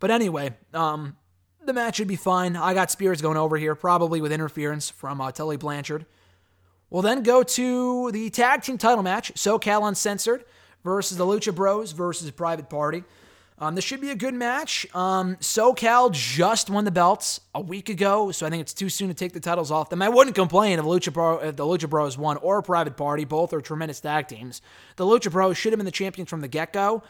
[0.00, 1.16] But anyway, um,
[1.64, 2.56] the match should be fine.
[2.56, 6.06] I got Spears going over here, probably with interference from uh, Tully Blanchard.
[6.90, 10.44] We'll then go to the tag team title match SoCal Uncensored
[10.84, 13.04] versus the Lucha Bros versus Private Party.
[13.60, 14.86] Um, this should be a good match.
[14.94, 19.08] Um, SoCal just won the belts a week ago, so I think it's too soon
[19.08, 20.00] to take the titles off them.
[20.00, 23.24] I wouldn't complain if, Lucha Bro, if the Lucha Bros won or a Private Party.
[23.24, 24.62] Both are tremendous tag teams.
[24.96, 27.02] The Lucha Bros should have been the champions from the get go,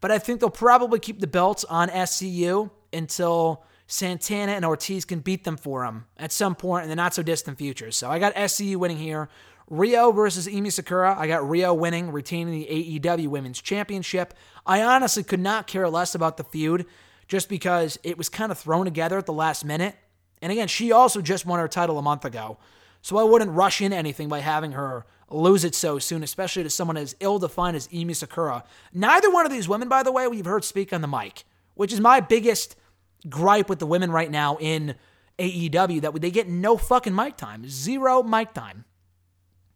[0.00, 5.20] but I think they'll probably keep the belts on SCU until Santana and Ortiz can
[5.20, 7.92] beat them for them at some point in the not so distant future.
[7.92, 9.28] So I got SCU winning here.
[9.70, 11.18] Riho versus Emi Sakura.
[11.18, 14.34] I got Riho winning, retaining the AEW Women's Championship.
[14.66, 16.86] I honestly could not care less about the feud
[17.28, 19.96] just because it was kind of thrown together at the last minute.
[20.40, 22.58] And again, she also just won her title a month ago.
[23.00, 26.70] So I wouldn't rush in anything by having her lose it so soon, especially to
[26.70, 28.64] someone as ill defined as Emi Sakura.
[28.92, 31.44] Neither one of these women, by the way, we've heard speak on the mic,
[31.74, 32.76] which is my biggest
[33.28, 34.94] gripe with the women right now in
[35.38, 38.84] AEW that they get no fucking mic time, zero mic time.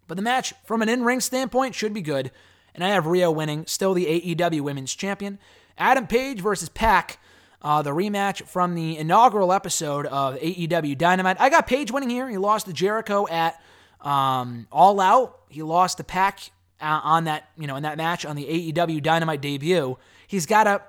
[0.06, 2.30] But the match, from an in ring standpoint, should be good.
[2.74, 5.38] And I have Riho winning, still the AEW Women's Champion.
[5.78, 7.18] Adam Page versus Pac,
[7.62, 11.40] uh, the rematch from the inaugural episode of AEW Dynamite.
[11.40, 12.28] I got Page winning here.
[12.28, 13.60] He lost to Jericho at
[14.00, 15.40] um, All Out.
[15.48, 16.50] He lost to Pac
[16.80, 19.96] uh, on that, you know, in that match on the AEW Dynamite debut.
[20.26, 20.82] He's got to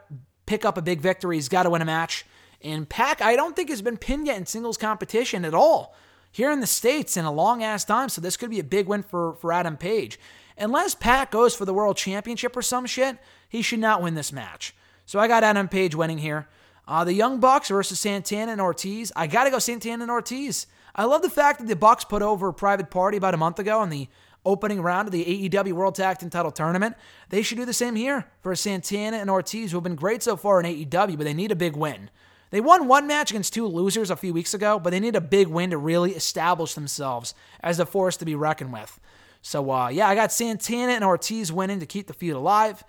[0.45, 1.38] pick up a big victory.
[1.38, 2.26] He's got to win a match.
[2.61, 5.95] And Pac, I don't think has been pinned yet in singles competition at all
[6.38, 8.10] here in the States in a long ass time.
[8.10, 10.20] So this could be a big win for, for Adam Page.
[10.56, 13.18] Unless Pac goes for the world championship or some shit,
[13.49, 14.76] he should not win this match.
[15.07, 16.48] So I got Adam Page winning here.
[16.88, 19.11] Uh, the Young Bucks versus Santana and Ortiz.
[19.16, 20.68] I got to go Santana and Ortiz.
[20.95, 23.57] I love the fact that the Bucks put over a private party about a month
[23.57, 24.07] ago in the
[24.45, 26.95] opening round of the AEW World Tag Team Title Tournament.
[27.30, 30.38] They should do the same here for Santana and Ortiz, who have been great so
[30.38, 32.11] far in AEW, but they need a big win.
[32.49, 35.22] They won one match against two losers a few weeks ago, but they need a
[35.22, 38.99] big win to really establish themselves as a force to be reckoned with.
[39.41, 42.84] So, uh, yeah, I got Santana and Ortiz winning to keep the feud alive.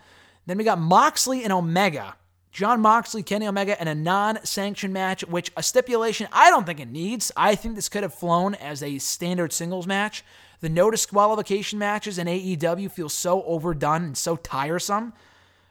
[0.46, 2.16] Then we got Moxley and Omega.
[2.50, 6.80] Jon Moxley, Kenny Omega, in a non sanctioned match, which a stipulation I don't think
[6.80, 7.30] it needs.
[7.36, 10.24] I think this could have flown as a standard singles match.
[10.60, 15.12] The no disqualification matches in AEW feel so overdone and so tiresome.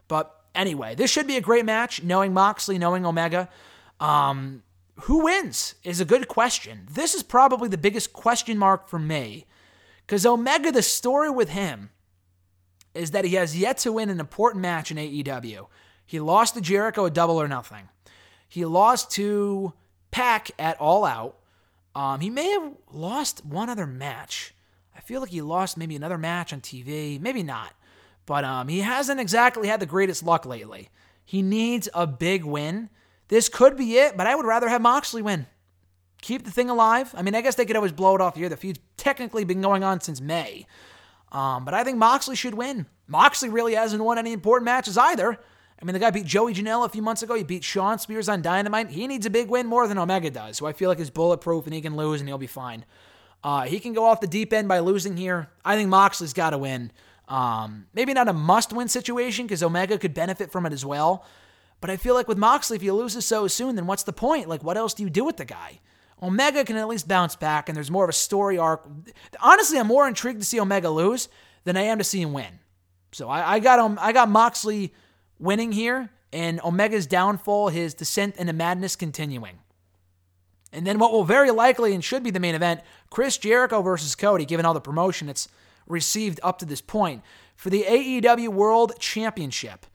[0.08, 3.50] But anyway, this should be a great match, knowing Moxley, knowing Omega.
[4.00, 4.64] Um,
[5.02, 6.88] who wins is a good question.
[6.90, 9.46] This is probably the biggest question mark for me
[10.06, 11.92] Because Omega, the story with him
[12.94, 15.68] is that he has yet to win an important match in AEW.
[16.06, 17.90] He lost to Jericho at Double or Nothing.
[18.48, 19.74] He lost to
[20.10, 21.38] Pac at All Out.
[21.94, 24.54] Um, he may have lost one other match.
[24.96, 27.20] I feel like he lost maybe another match on TV.
[27.20, 27.74] Maybe not.
[28.26, 30.90] But um, he hasn't exactly had the greatest luck lately.
[31.24, 32.90] He needs a big win.
[33.28, 35.48] This could be it, but I would rather have Moxley win.
[36.22, 37.14] Keep the thing alive.
[37.16, 38.50] I mean, I guess they could always blow it off here.
[38.50, 40.66] The feud's technically been going on since May.
[41.32, 42.86] Um, but I think Moxley should win.
[43.08, 45.38] Moxley really hasn't won any important matches either.
[45.80, 47.36] I mean, the guy beat Joey Janela a few months ago.
[47.36, 48.90] He beat Shawn Spears on Dynamite.
[48.90, 50.58] He needs a big win more than Omega does.
[50.58, 52.84] So I feel like he's bulletproof and he can lose and he'll be fine.
[53.44, 55.50] Uh, he can go off the deep end by losing here.
[55.64, 56.92] I think Moxley's got to win.
[57.28, 61.26] Um, maybe not a must win situation because Omega could benefit from it as well.
[61.80, 64.50] But I feel like with Moxley, if he loses so soon, then what's the point?
[64.50, 65.80] Like, what else do you do with the guy?
[66.22, 68.88] Omega can at least bounce back, and there's more of a story arc.
[69.40, 71.30] Honestly, I'm more intrigued to see Omega lose
[71.64, 72.60] than I am to see him win.
[73.12, 74.94] So I, I got um, I got Moxley
[75.40, 79.60] winning here, and Omega's downfall, his descent into madness continuing.
[80.74, 84.16] And then what will very likely and should be the main event, Chris Jericho versus
[84.16, 85.48] Cody, given all the promotion it's
[85.88, 87.24] received up to this point,
[87.56, 89.86] for the AEW World Championship.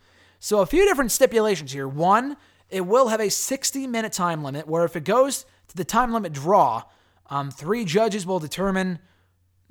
[0.44, 1.86] So a few different stipulations here.
[1.86, 2.36] One,
[2.68, 6.12] it will have a 60 minute time limit where if it goes to the time
[6.12, 6.82] limit draw,
[7.30, 8.98] um, three judges will determine,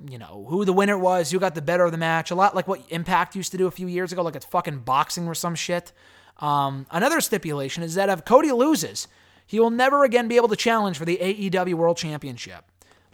[0.08, 2.30] you know, who the winner was, who got the better of the match.
[2.30, 4.78] A lot like what Impact used to do a few years ago, like it's fucking
[4.78, 5.92] boxing or some shit.
[6.38, 9.08] Um, another stipulation is that if Cody loses,
[9.46, 12.64] he will never again be able to challenge for the AEW World Championship.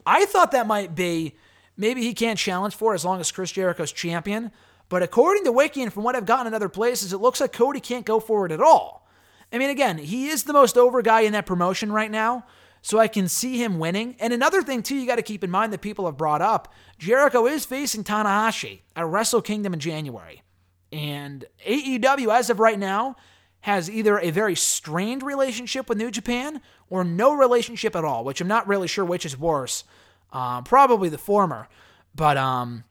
[0.06, 1.34] I thought that might be
[1.76, 4.52] maybe he can't challenge for as long as Chris Jericho's champion.
[4.88, 7.52] But according to Wiki and from what I've gotten in other places, it looks like
[7.52, 9.06] Cody can't go forward at all.
[9.52, 12.44] I mean, again, he is the most over guy in that promotion right now,
[12.82, 14.16] so I can see him winning.
[14.18, 16.72] And another thing, too, you got to keep in mind that people have brought up
[16.98, 20.42] Jericho is facing Tanahashi at Wrestle Kingdom in January.
[20.90, 23.16] And AEW, as of right now,
[23.60, 28.40] has either a very strained relationship with New Japan or no relationship at all, which
[28.40, 29.84] I'm not really sure which is worse.
[30.32, 31.68] Uh, probably the former.
[32.14, 32.84] But um,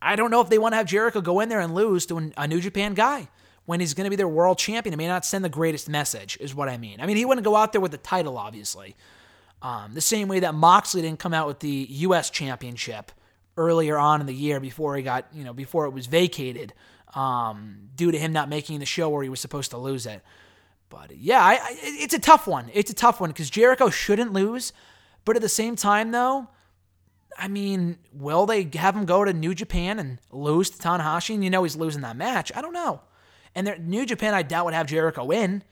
[0.00, 2.32] I don't know if they want to have Jericho go in there and lose to
[2.36, 3.28] a New Japan guy
[3.64, 4.92] when he's going to be their world champion.
[4.92, 7.00] It may not send the greatest message, is what I mean.
[7.00, 8.96] I mean, he wouldn't go out there with the title, obviously.
[9.62, 12.30] Um, the same way that Moxley didn't come out with the U.S.
[12.30, 13.10] championship
[13.56, 16.74] earlier on in the year before he got, you know, before it was vacated
[17.14, 20.22] um, due to him not making the show where he was supposed to lose it.
[20.88, 22.70] But yeah, I, I, it's a tough one.
[22.72, 24.72] It's a tough one because Jericho shouldn't lose.
[25.24, 26.48] But at the same time, though,
[27.38, 31.34] I mean, will they have him go to New Japan and lose to Tanahashi?
[31.34, 32.50] And you know he's losing that match.
[32.54, 33.00] I don't know.
[33.54, 35.62] And New Japan, I doubt would have Jericho win,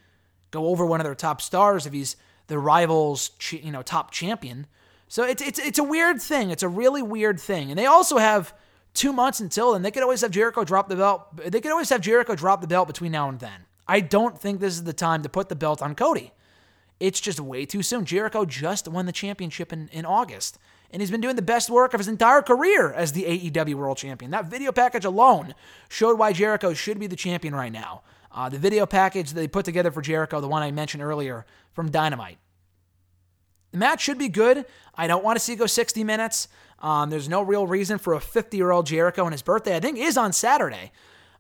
[0.50, 2.16] go over one of their top stars if he's
[2.46, 4.66] the rivals, you know, top champion.
[5.08, 6.50] So it's it's it's a weird thing.
[6.50, 7.70] It's a really weird thing.
[7.70, 8.54] And they also have
[8.94, 9.82] two months until then.
[9.82, 11.36] They could always have Jericho drop the belt.
[11.36, 13.66] They could always have Jericho drop the belt between now and then.
[13.86, 16.32] I don't think this is the time to put the belt on Cody.
[17.00, 18.06] It's just way too soon.
[18.06, 20.58] Jericho just won the championship in, in August
[20.90, 23.96] and he's been doing the best work of his entire career as the AEW World
[23.96, 24.30] Champion.
[24.30, 25.54] That video package alone
[25.88, 28.02] showed why Jericho should be the champion right now.
[28.30, 31.90] Uh, the video package they put together for Jericho, the one I mentioned earlier from
[31.90, 32.38] Dynamite.
[33.72, 34.66] The match should be good.
[34.94, 36.48] I don't want to see it go 60 minutes.
[36.80, 39.80] Um, there's no real reason for a 50 year old Jericho, and his birthday, I
[39.80, 40.92] think, is on Saturday.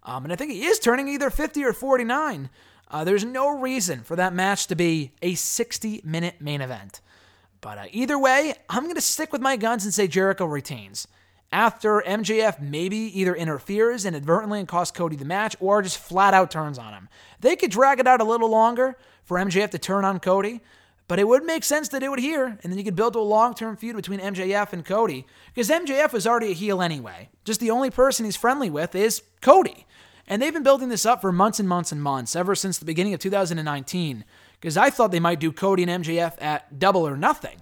[0.02, 2.50] Um, and I think he is turning either 50 or 49.
[2.90, 7.00] Uh, there's no reason for that match to be a 60 minute main event.
[7.64, 11.08] But uh, either way, I'm going to stick with my guns and say Jericho retains.
[11.50, 16.50] After MJF maybe either interferes inadvertently and costs Cody the match or just flat out
[16.50, 17.08] turns on him.
[17.40, 20.60] They could drag it out a little longer for MJF to turn on Cody,
[21.08, 23.20] but it would make sense to do it here, and then you could build a
[23.20, 27.30] long term feud between MJF and Cody, because MJF is already a heel anyway.
[27.46, 29.86] Just the only person he's friendly with is Cody.
[30.26, 32.84] And they've been building this up for months and months and months, ever since the
[32.84, 34.24] beginning of 2019
[34.64, 37.58] because I thought they might do Cody and MJF at double or nothing.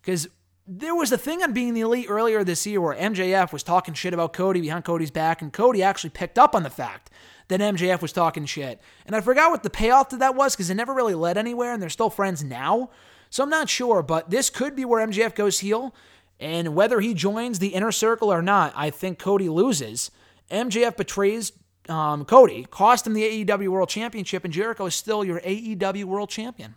[0.00, 0.26] Because
[0.66, 3.94] there was a thing on being the elite earlier this year where MJF was talking
[3.94, 7.10] shit about Cody behind Cody's back, and Cody actually picked up on the fact
[7.46, 8.80] that MJF was talking shit.
[9.06, 11.74] And I forgot what the payoff to that was because it never really led anywhere,
[11.74, 12.90] and they're still friends now.
[13.30, 15.94] So I'm not sure, but this could be where MJF goes heel.
[16.40, 20.10] And whether he joins the inner circle or not, I think Cody loses.
[20.50, 21.52] MJF betrays
[21.92, 26.30] um, Cody, cost him the AEW World Championship, and Jericho is still your AEW World
[26.30, 26.74] Champion.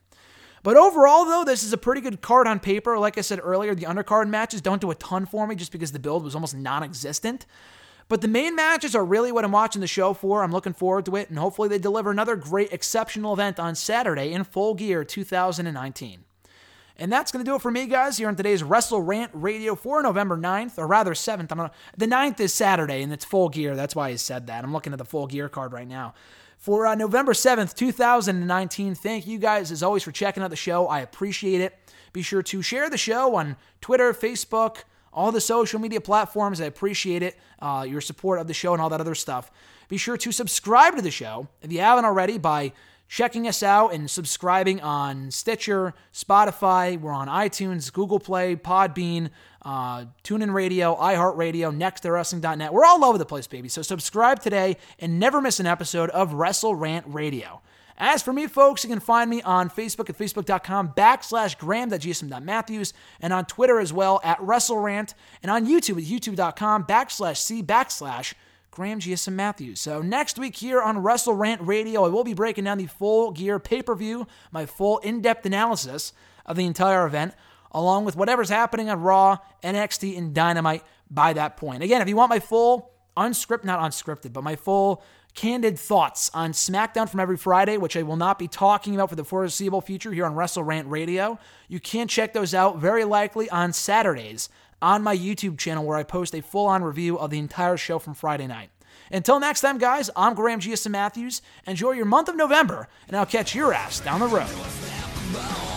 [0.61, 2.97] But overall, though, this is a pretty good card on paper.
[2.97, 5.91] Like I said earlier, the undercard matches don't do a ton for me just because
[5.91, 7.45] the build was almost non existent.
[8.07, 10.43] But the main matches are really what I'm watching the show for.
[10.43, 14.31] I'm looking forward to it, and hopefully they deliver another great, exceptional event on Saturday
[14.31, 16.23] in full gear 2019.
[16.97, 19.75] And that's going to do it for me, guys, here on today's Wrestle Rant Radio
[19.75, 21.51] for November 9th, or rather 7th.
[21.51, 23.75] I'm the 9th is Saturday, and it's full gear.
[23.75, 24.63] That's why I said that.
[24.63, 26.13] I'm looking at the full gear card right now.
[26.57, 30.87] For uh, November 7th, 2019, thank you guys, as always, for checking out the show.
[30.87, 31.77] I appreciate it.
[32.13, 36.61] Be sure to share the show on Twitter, Facebook, all the social media platforms.
[36.61, 39.51] I appreciate it, uh, your support of the show and all that other stuff.
[39.89, 42.71] Be sure to subscribe to the show if you haven't already by
[43.15, 46.99] checking us out and subscribing on Stitcher, Spotify.
[46.99, 49.29] We're on iTunes, Google Play, Podbean,
[49.61, 52.73] uh, TuneIn Radio, iHeartRadio, NextEraWrestling.net.
[52.73, 53.69] We're all over the place, baby.
[53.69, 57.61] So subscribe today and never miss an episode of Wrestle Rant Radio.
[57.97, 63.31] As for me, folks, you can find me on Facebook at facebook.com backslash graham.gsm.matthews and
[63.31, 68.33] on Twitter as well at WrestleRant and on YouTube at youtube.com backslash c backslash
[68.75, 69.79] Graham GSM Matthews.
[69.79, 73.31] So next week here on Wrestle Rant Radio, I will be breaking down the full
[73.31, 76.11] gear pay-per-view, my full in-depth analysis
[76.45, 77.33] of the entire event,
[77.71, 81.83] along with whatever's happening on Raw, NXT, and Dynamite by that point.
[81.83, 85.01] Again, if you want my full unscripted, not unscripted, but my full
[85.35, 89.15] candid thoughts on SmackDown from every Friday, which I will not be talking about for
[89.15, 91.39] the foreseeable future here on Wrestle Rant Radio.
[91.69, 94.49] You can check those out very likely on Saturdays
[94.85, 97.97] on my YouTube channel where I post a full on review of the entire show
[97.97, 98.69] from Friday night.
[99.11, 100.87] Until next time, guys, I'm Graham G.S.
[100.87, 101.41] Matthews.
[101.65, 105.74] Enjoy your month of November, and I'll catch your ass down the road.